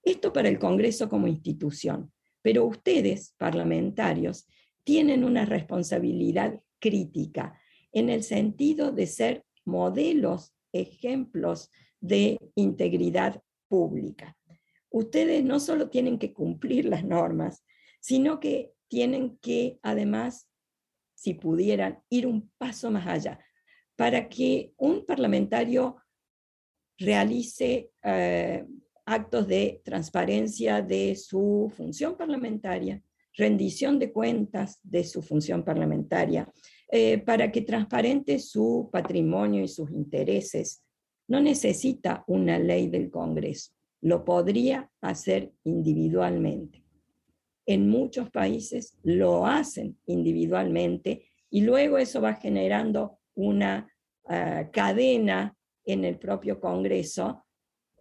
Esto 0.02 0.32
para 0.32 0.48
el 0.48 0.58
Congreso 0.58 1.08
como 1.08 1.26
institución. 1.26 2.10
Pero 2.40 2.64
ustedes, 2.64 3.34
parlamentarios, 3.36 4.46
tienen 4.84 5.24
una 5.24 5.44
responsabilidad 5.44 6.60
crítica 6.78 7.58
en 7.92 8.08
el 8.10 8.22
sentido 8.22 8.92
de 8.92 9.06
ser 9.06 9.44
modelos, 9.64 10.54
ejemplos 10.72 11.70
de 12.00 12.38
integridad 12.54 13.42
pública. 13.68 14.36
Ustedes 14.90 15.44
no 15.44 15.60
solo 15.60 15.90
tienen 15.90 16.18
que 16.18 16.32
cumplir 16.32 16.86
las 16.86 17.04
normas, 17.04 17.64
sino 18.00 18.40
que 18.40 18.72
tienen 18.88 19.38
que 19.38 19.78
además, 19.82 20.48
si 21.14 21.34
pudieran, 21.34 22.02
ir 22.08 22.26
un 22.26 22.50
paso 22.58 22.90
más 22.90 23.06
allá 23.06 23.38
para 23.96 24.28
que 24.28 24.72
un 24.76 25.04
parlamentario 25.04 25.96
realice 26.98 27.90
eh, 28.02 28.64
actos 29.04 29.48
de 29.48 29.82
transparencia 29.84 30.82
de 30.82 31.16
su 31.16 31.72
función 31.76 32.16
parlamentaria, 32.16 33.02
rendición 33.38 33.98
de 33.98 34.12
cuentas 34.12 34.80
de 34.82 35.04
su 35.04 35.22
función 35.22 35.64
parlamentaria, 35.64 36.52
eh, 36.90 37.18
para 37.18 37.50
que 37.52 37.62
transparente 37.62 38.38
su 38.38 38.90
patrimonio 38.92 39.62
y 39.62 39.68
sus 39.68 39.90
intereses. 39.90 40.82
No 41.28 41.40
necesita 41.40 42.24
una 42.26 42.58
ley 42.58 42.88
del 42.88 43.10
Congreso, 43.10 43.72
lo 44.02 44.24
podría 44.24 44.90
hacer 45.00 45.52
individualmente. 45.64 46.84
En 47.64 47.88
muchos 47.88 48.30
países 48.30 48.96
lo 49.02 49.46
hacen 49.46 49.98
individualmente 50.06 51.26
y 51.50 51.60
luego 51.60 51.98
eso 51.98 52.20
va 52.20 52.34
generando 52.34 53.18
una 53.34 53.88
ah, 54.26 54.68
cadena 54.72 55.54
en 55.84 56.04
el 56.04 56.18
propio 56.18 56.58
Congreso 56.60 57.44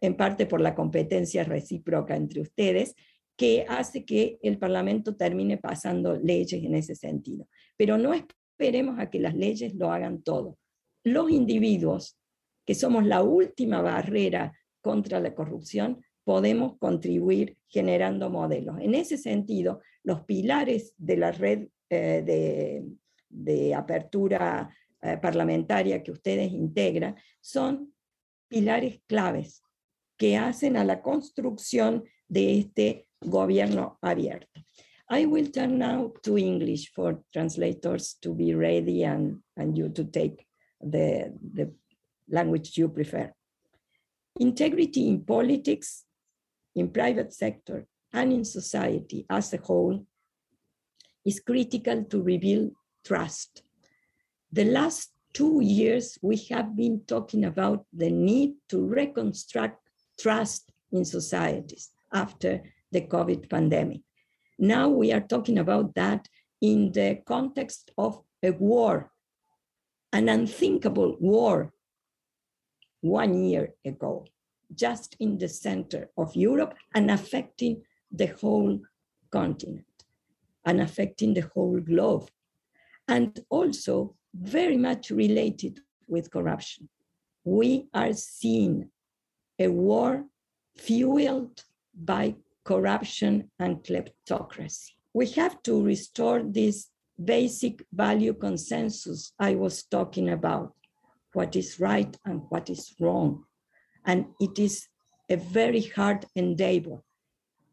en 0.02 0.16
parte 0.16 0.46
por 0.46 0.62
la 0.62 0.76
competencia 0.76 1.44
recíproca 1.44 2.16
entre 2.16 2.42
ustedes, 2.42 2.96
que 3.38 3.66
hace 3.70 4.04
que 4.04 4.40
el 4.42 4.58
Parlamento 4.58 5.16
termine 5.16 5.58
pasando 5.58 6.16
leyes 6.16 6.64
en 6.64 6.74
ese 6.74 6.96
sentido. 6.96 7.48
Pero 7.78 7.98
no 7.98 8.14
esperemos 8.14 9.00
a 9.00 9.10
que 9.10 9.20
las 9.20 9.36
leyes 9.36 9.76
lo 9.76 9.92
hagan 9.92 10.24
todo. 10.24 10.58
Los 11.04 11.30
individuos, 11.30 12.18
que 12.66 12.74
somos 12.74 13.06
la 13.06 13.22
última 13.22 13.82
barrera 13.82 14.52
contra 14.82 15.20
la 15.20 15.36
corrupción, 15.36 16.04
podemos 16.24 16.78
contribuir 16.80 17.58
generando 17.70 18.30
modelos. 18.30 18.80
En 18.82 18.96
ese 18.96 19.18
sentido, 19.18 19.82
los 20.04 20.24
pilares 20.26 20.94
de 20.98 21.18
la 21.18 21.32
red 21.32 21.68
eh, 21.90 22.84
de, 23.30 23.76
apertura 23.76 24.70
eh, 25.02 25.18
parlamentaria 25.22 26.02
que 26.02 26.12
ustedes 26.12 26.52
integran 26.52 27.16
son 27.40 27.94
pilares 28.50 29.00
claves 29.06 29.62
que 30.18 30.36
hacen 30.36 30.76
a 30.76 30.84
la 30.84 31.02
construcción 31.02 32.04
de 32.28 32.60
este 32.60 33.07
gobierno 33.26 33.98
abierto. 34.02 34.48
I 35.10 35.26
will 35.26 35.48
turn 35.48 35.78
now 35.78 36.12
to 36.24 36.38
English 36.38 36.92
for 36.94 37.24
translators 37.32 38.18
to 38.22 38.34
be 38.34 38.54
ready 38.54 39.04
and, 39.04 39.40
and 39.56 39.78
you 39.78 39.90
to 39.90 40.04
take 40.04 40.46
the, 40.82 41.34
the 41.54 41.72
language 42.30 42.78
you 42.78 42.90
prefer. 42.90 43.32
Integrity 44.40 45.08
in 45.08 45.22
politics, 45.22 46.04
in 46.76 46.90
private 46.90 47.34
sector, 47.34 47.88
and 48.14 48.34
in 48.34 48.44
society 48.44 49.26
as 49.30 49.54
a 49.54 49.58
whole 49.58 50.06
is 51.26 51.40
critical 51.40 52.04
to 52.04 52.22
rebuild 52.22 52.72
trust. 53.06 53.64
The 54.52 54.66
last 54.66 55.14
two 55.34 55.62
years, 55.62 56.18
we 56.22 56.38
have 56.52 56.76
been 56.76 57.02
talking 57.08 57.46
about 57.46 57.86
the 57.94 58.10
need 58.10 58.56
to 58.70 58.86
reconstruct 58.86 59.80
trust 60.20 60.72
in 60.92 61.06
societies 61.06 61.92
after 62.12 62.62
the 62.92 63.02
COVID 63.02 63.50
pandemic. 63.50 64.02
Now 64.60 64.90
we 64.90 65.12
are 65.12 65.22
talking 65.22 65.60
about 65.60 65.94
that 65.96 66.28
in 66.62 66.92
the 66.92 67.22
context 67.26 67.92
of 67.98 68.22
a 68.44 68.52
war, 68.52 69.12
an 70.14 70.30
unthinkable 70.30 71.16
war 71.20 71.74
one 73.02 73.34
year 73.44 73.74
ago, 73.86 74.26
just 74.74 75.16
in 75.20 75.38
the 75.38 75.48
center 75.48 76.10
of 76.18 76.36
Europe 76.36 76.74
and 76.96 77.12
affecting 77.12 77.84
the 78.12 78.28
whole 78.28 78.80
continent 79.32 79.86
and 80.66 80.82
affecting 80.82 81.34
the 81.34 81.48
whole 81.54 81.80
globe. 81.80 82.30
And 83.08 83.40
also 83.50 84.16
very 84.34 84.78
much 84.78 85.12
related 85.12 85.80
with 86.08 86.32
corruption 86.32 86.90
we 87.48 87.88
are 87.94 88.12
seeing 88.12 88.90
a 89.58 89.70
war 89.70 90.26
fueled 90.76 91.64
by 91.96 92.36
corruption 92.68 93.50
and 93.60 93.78
kleptocracy. 93.78 94.92
We 95.14 95.28
have 95.42 95.64
to 95.64 95.82
restore 95.82 96.44
this 96.44 96.90
basic 97.24 97.84
value 97.94 98.34
consensus 98.34 99.32
I 99.40 99.56
was 99.56 99.84
talking 99.84 100.30
about, 100.30 100.74
what 101.34 101.56
is 101.56 101.80
right 101.80 102.14
and 102.26 102.42
what 102.50 102.70
is 102.70 102.94
wrong. 103.00 103.46
And 104.06 104.26
it 104.40 104.60
is 104.60 104.86
a 105.30 105.38
very 105.38 105.82
hard 105.82 106.26
endeavor. 106.36 106.98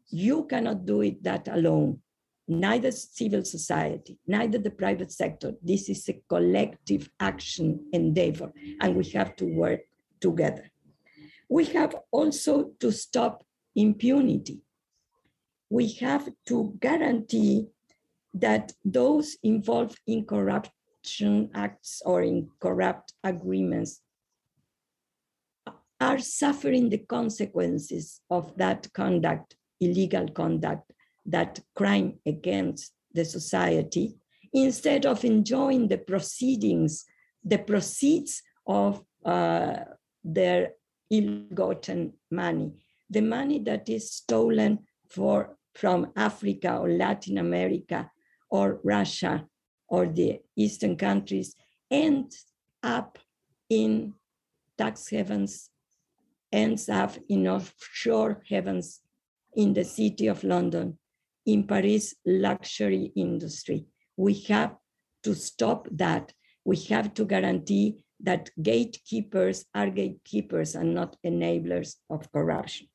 You 0.09 0.45
cannot 0.45 0.85
do 0.85 1.01
it 1.01 1.21
that 1.23 1.47
alone. 1.49 1.99
Neither 2.47 2.91
civil 2.91 3.43
society, 3.43 4.17
neither 4.27 4.59
the 4.59 4.69
private 4.69 5.11
sector. 5.11 5.53
This 5.61 5.89
is 5.89 6.07
a 6.07 6.21
collective 6.29 7.09
action 7.19 7.87
endeavor, 7.91 8.51
and 8.79 8.95
we 8.95 9.05
have 9.09 9.35
to 9.37 9.45
work 9.45 9.81
together. 10.21 10.69
We 11.49 11.65
have 11.77 11.95
also 12.11 12.71
to 12.79 12.91
stop 12.91 13.45
impunity. 13.75 14.61
We 15.75 15.91
have 15.99 16.29
to 16.47 16.73
guarantee 16.79 17.67
that 18.33 18.71
those 18.85 19.35
involved 19.43 19.99
in 20.07 20.23
corruption 20.23 21.49
acts 21.53 22.01
or 22.05 22.21
in 22.21 22.47
corrupt 22.61 23.11
agreements 23.21 23.99
are 25.99 26.19
suffering 26.19 26.87
the 26.87 26.99
consequences 26.99 28.21
of 28.29 28.55
that 28.55 28.87
conduct, 28.93 29.57
illegal 29.81 30.29
conduct, 30.29 30.93
that 31.25 31.59
crime 31.75 32.19
against 32.25 32.93
the 33.13 33.25
society, 33.25 34.15
instead 34.53 35.05
of 35.05 35.25
enjoying 35.25 35.89
the 35.89 35.97
proceedings, 35.97 37.03
the 37.43 37.57
proceeds 37.57 38.41
of 38.65 39.03
uh, 39.25 39.75
their 40.23 40.71
ill-gotten 41.09 42.13
money, 42.31 42.71
the 43.09 43.21
money 43.21 43.59
that 43.59 43.89
is 43.89 44.13
stolen 44.13 44.79
for, 45.09 45.57
from 45.75 46.11
Africa 46.15 46.77
or 46.77 46.89
Latin 46.89 47.37
America 47.37 48.09
or 48.49 48.79
Russia 48.83 49.45
or 49.87 50.07
the 50.07 50.39
Eastern 50.55 50.95
countries 50.95 51.55
ends 51.91 52.45
up 52.81 53.19
in 53.69 54.13
tax 54.77 55.09
havens, 55.09 55.69
ends 56.51 56.89
up 56.89 57.15
in 57.29 57.47
offshore 57.47 58.41
havens 58.47 59.01
in 59.55 59.73
the 59.73 59.83
city 59.83 60.27
of 60.27 60.43
London, 60.43 60.97
in 61.45 61.65
Paris 61.65 62.15
luxury 62.25 63.11
industry. 63.15 63.85
We 64.17 64.33
have 64.47 64.75
to 65.23 65.35
stop 65.35 65.87
that. 65.91 66.33
We 66.63 66.77
have 66.89 67.13
to 67.15 67.25
guarantee 67.25 68.03
that 68.21 68.49
gatekeepers 68.61 69.65
are 69.73 69.89
gatekeepers 69.89 70.75
and 70.75 70.95
not 70.95 71.17
enablers 71.25 71.95
of 72.09 72.31
corruption. 72.31 72.87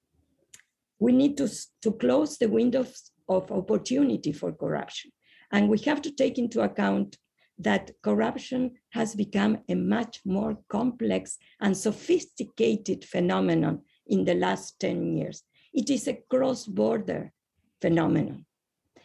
We 1.01 1.13
need 1.13 1.37
to, 1.39 1.49
to 1.83 1.93
close 1.93 2.39
the 2.39 2.49
windows 2.49 3.11
of 3.29 3.51
opportunity 3.51 4.33
for 4.33 4.53
corruption. 4.53 5.11
And 5.51 5.69
we 5.69 5.79
have 5.81 6.01
to 6.03 6.13
take 6.13 6.39
into 6.39 6.61
account 6.61 7.17
that 7.59 7.91
corruption 8.03 8.73
has 8.91 9.15
become 9.15 9.59
a 9.69 9.75
much 9.75 10.21
more 10.25 10.59
complex 10.69 11.37
and 11.61 11.77
sophisticated 11.77 13.05
phenomenon 13.05 13.83
in 14.07 14.25
the 14.25 14.35
last 14.35 14.79
10 14.81 15.17
years. 15.17 15.43
It 15.73 15.91
is 15.91 16.09
a 16.09 16.19
cross-border 16.29 17.33
phenomenon. 17.81 18.47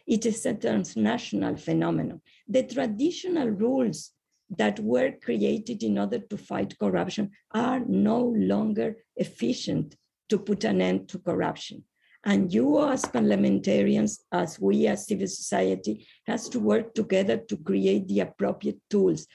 It 0.08 0.26
is 0.26 0.46
a 0.46 0.54
transnational 0.54 1.58
phenomenon. 1.58 2.22
The 2.48 2.64
traditional 2.64 3.50
rules 3.50 4.12
that 4.50 4.80
were 4.80 5.14
created 5.24 5.84
in 5.84 5.98
order 5.98 6.20
to 6.20 6.38
fight 6.38 6.78
corruption 6.78 7.32
are 7.52 7.80
no 7.80 8.20
longer 8.20 8.98
efficient 9.16 9.96
to 10.30 10.40
put 10.40 10.64
an 10.64 10.82
end 10.82 11.10
to 11.10 11.20
corruption. 11.20 11.84
And 12.28 12.52
you 12.52 12.84
as 12.90 13.06
parliamentarians, 13.06 14.20
as 14.32 14.60
we 14.60 14.88
as 14.88 15.06
civil 15.06 15.28
society, 15.28 16.08
has 16.26 16.50
to 16.50 16.60
work 16.60 16.96
together 16.96 17.38
to 17.38 17.58
create 17.58 18.08
the 18.08 18.22
appropriate 18.22 18.80
tools 18.90 19.28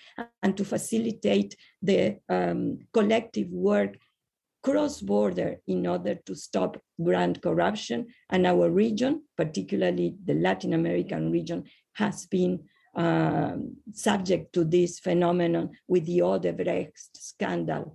and 0.43 0.57
to 0.57 0.65
facilitate 0.65 1.55
the 1.81 2.17
um, 2.29 2.81
collective 2.93 3.49
work 3.49 3.97
cross-border 4.63 5.59
in 5.69 5.87
order 5.87 6.17
to 6.27 6.35
stop 6.35 6.83
grand 7.03 7.41
corruption. 7.41 8.09
And 8.29 8.45
our 8.45 8.69
region, 8.69 9.23
particularly 9.37 10.17
the 10.25 10.35
Latin 10.35 10.75
American 10.75 11.31
region, 11.31 11.65
has 11.95 12.27
been 12.27 12.65
um, 12.97 13.77
subject 13.93 14.53
to 14.55 14.65
this 14.65 14.99
phenomenon 14.99 15.71
with 15.87 16.07
the 16.07 16.23
Odebrecht 16.23 16.91
scandal, 17.15 17.95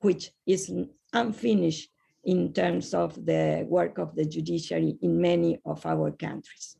which 0.00 0.30
is 0.46 0.72
unfinished 1.12 1.89
in 2.24 2.52
terms 2.52 2.92
of 2.94 3.14
the 3.24 3.64
work 3.68 3.98
of 3.98 4.14
the 4.14 4.24
judiciary 4.24 4.96
in 5.02 5.20
many 5.20 5.58
of 5.64 5.84
our 5.86 6.10
countries. 6.10 6.76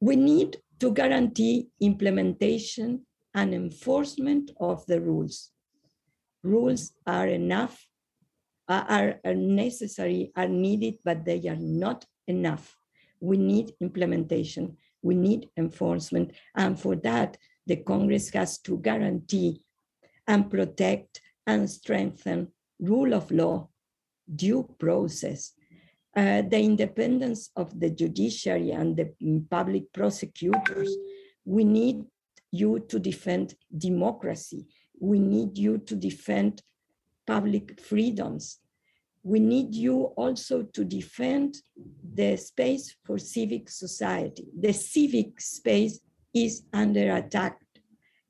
We 0.00 0.16
need 0.16 0.58
to 0.80 0.92
guarantee 0.92 1.68
implementation 1.80 3.06
and 3.34 3.54
enforcement 3.54 4.52
of 4.60 4.84
the 4.86 5.00
rules. 5.00 5.50
Rules 6.42 6.92
are 7.06 7.26
enough, 7.26 7.82
uh, 8.68 8.84
are, 8.88 9.20
are 9.24 9.34
necessary, 9.34 10.30
are 10.36 10.48
needed, 10.48 10.94
but 11.04 11.24
they 11.24 11.40
are 11.48 11.56
not 11.56 12.04
enough. 12.26 12.76
We 13.20 13.38
need 13.38 13.72
implementation, 13.80 14.76
we 15.02 15.14
need 15.14 15.48
enforcement, 15.56 16.32
and 16.54 16.78
for 16.78 16.96
that, 16.96 17.36
the 17.66 17.76
Congress 17.76 18.28
has 18.30 18.58
to 18.58 18.78
guarantee 18.78 19.62
and 20.26 20.50
protect 20.50 21.20
and 21.46 21.68
strengthen 21.68 22.48
rule 22.78 23.14
of 23.14 23.30
law 23.30 23.68
due 24.32 24.68
process, 24.78 25.52
uh, 26.16 26.42
the 26.42 26.60
independence 26.60 27.50
of 27.56 27.78
the 27.78 27.90
judiciary 27.90 28.70
and 28.70 28.96
the 28.96 29.12
public 29.50 29.92
prosecutors. 29.92 30.96
We 31.44 31.64
need 31.64 32.04
you 32.50 32.80
to 32.88 32.98
defend 32.98 33.54
democracy. 33.76 34.66
We 35.00 35.18
need 35.18 35.58
you 35.58 35.78
to 35.78 35.96
defend 35.96 36.62
public 37.26 37.80
freedoms. 37.80 38.60
We 39.22 39.40
need 39.40 39.74
you 39.74 40.12
also 40.16 40.62
to 40.62 40.84
defend 40.84 41.56
the 42.14 42.36
space 42.36 42.94
for 43.04 43.18
civic 43.18 43.68
society. 43.70 44.46
The 44.56 44.72
civic 44.72 45.40
space 45.40 46.00
is 46.32 46.62
under 46.72 47.16
attack. 47.16 47.58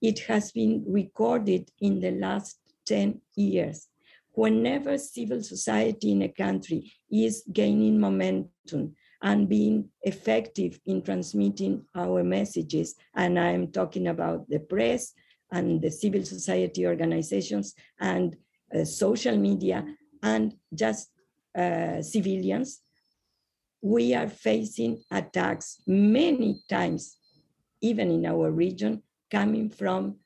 It 0.01 0.21
has 0.21 0.53
been 0.53 0.85
recorded 0.87 1.71
in 1.81 2.01
the 2.01 2.13
last 2.13 2.59
10 2.87 3.21
years 3.37 3.89
whenever 4.35 4.99
civil 4.99 5.43
society 5.43 6.13
in 6.13 6.23
a 6.23 6.29
country 6.29 6.93
is 7.11 7.45
gaining 7.53 7.99
momentum 7.99 8.95
and 9.23 9.49
being 9.49 9.89
effective 10.03 10.79
in 10.87 11.01
transmitting 11.03 11.85
our 11.95 12.23
messages, 12.23 12.95
and 13.15 13.39
I'm 13.39 13.73
talking 13.73 14.09
about 14.09 14.49
the 14.49 14.59
press 14.59 15.13
and 15.51 15.81
the 15.81 15.91
civil 15.91 16.25
society 16.25 16.87
organizations 16.87 17.75
and 18.01 18.37
uh, 18.75 18.85
social 18.85 19.37
media 19.37 19.85
and 20.23 20.55
just 20.75 21.11
uh, 21.57 22.03
civilians, 22.03 22.81
we 23.81 24.15
are 24.15 24.29
facing 24.29 25.03
attacks 25.11 25.81
many 25.87 26.61
times, 26.69 27.17
even 27.81 28.11
in 28.11 28.27
our 28.27 28.51
region, 28.51 29.03
coming 29.31 29.69
from 29.71 30.17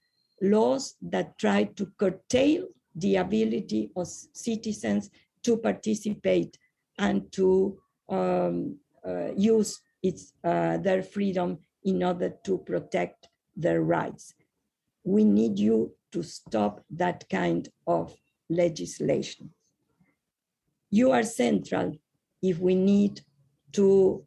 laws 0.40 0.94
that 1.02 1.36
try 1.38 1.64
to 1.64 1.86
curtail 1.98 2.68
the 3.00 3.16
ability 3.16 3.90
of 3.96 4.06
citizens 4.06 5.10
to 5.42 5.56
participate 5.56 6.58
and 6.98 7.30
to 7.32 7.78
um, 8.08 8.76
uh, 9.06 9.30
use 9.36 9.80
its, 10.02 10.32
uh, 10.44 10.78
their 10.78 11.02
freedom 11.02 11.58
in 11.84 12.02
order 12.02 12.30
to 12.44 12.58
protect 12.58 13.28
their 13.56 13.82
rights. 13.82 14.34
We 15.04 15.24
need 15.24 15.58
you 15.58 15.94
to 16.12 16.22
stop 16.22 16.84
that 16.90 17.28
kind 17.28 17.68
of 17.86 18.14
legislation. 18.48 19.50
You 20.90 21.12
are 21.12 21.22
central 21.22 21.98
if 22.42 22.58
we 22.58 22.74
need 22.74 23.20
to 23.72 24.24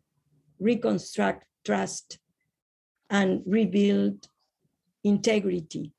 reconstruct 0.60 1.46
trust 1.66 2.20
and 3.10 3.42
rebuild 3.46 4.28
integrity 5.04 5.92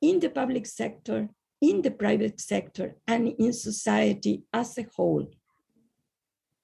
in 0.00 0.20
the 0.20 0.28
public 0.28 0.66
sector 0.66 1.28
in 1.60 1.82
the 1.82 1.90
private 1.90 2.40
sector 2.40 2.96
and 3.06 3.28
in 3.38 3.52
society 3.52 4.42
as 4.52 4.78
a 4.78 4.86
whole. 4.96 5.30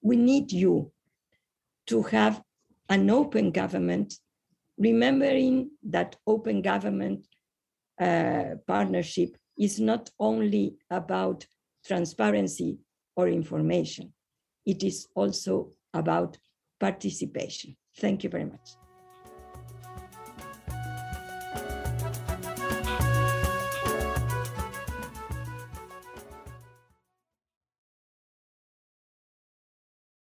We 0.03 0.17
need 0.17 0.53
you 0.53 0.93
to 1.87 2.03
have 2.03 2.43
an 2.89 3.11
open 3.11 3.51
government, 3.51 4.15
remembering 4.79 5.71
that 5.83 6.17
open 6.27 6.63
government 6.63 7.27
uh, 8.01 8.57
partnership 8.67 9.37
is 9.59 9.81
not 9.81 10.11
only 10.19 10.77
about 10.91 11.47
transparency 11.85 12.79
or 13.17 13.29
information, 13.29 14.13
it 14.65 14.83
is 14.83 15.07
also 15.15 15.71
about 15.95 16.37
participation. 16.79 17.77
Thank 17.99 18.25
you 18.25 18.31
very 18.31 18.45
much. 18.45 18.86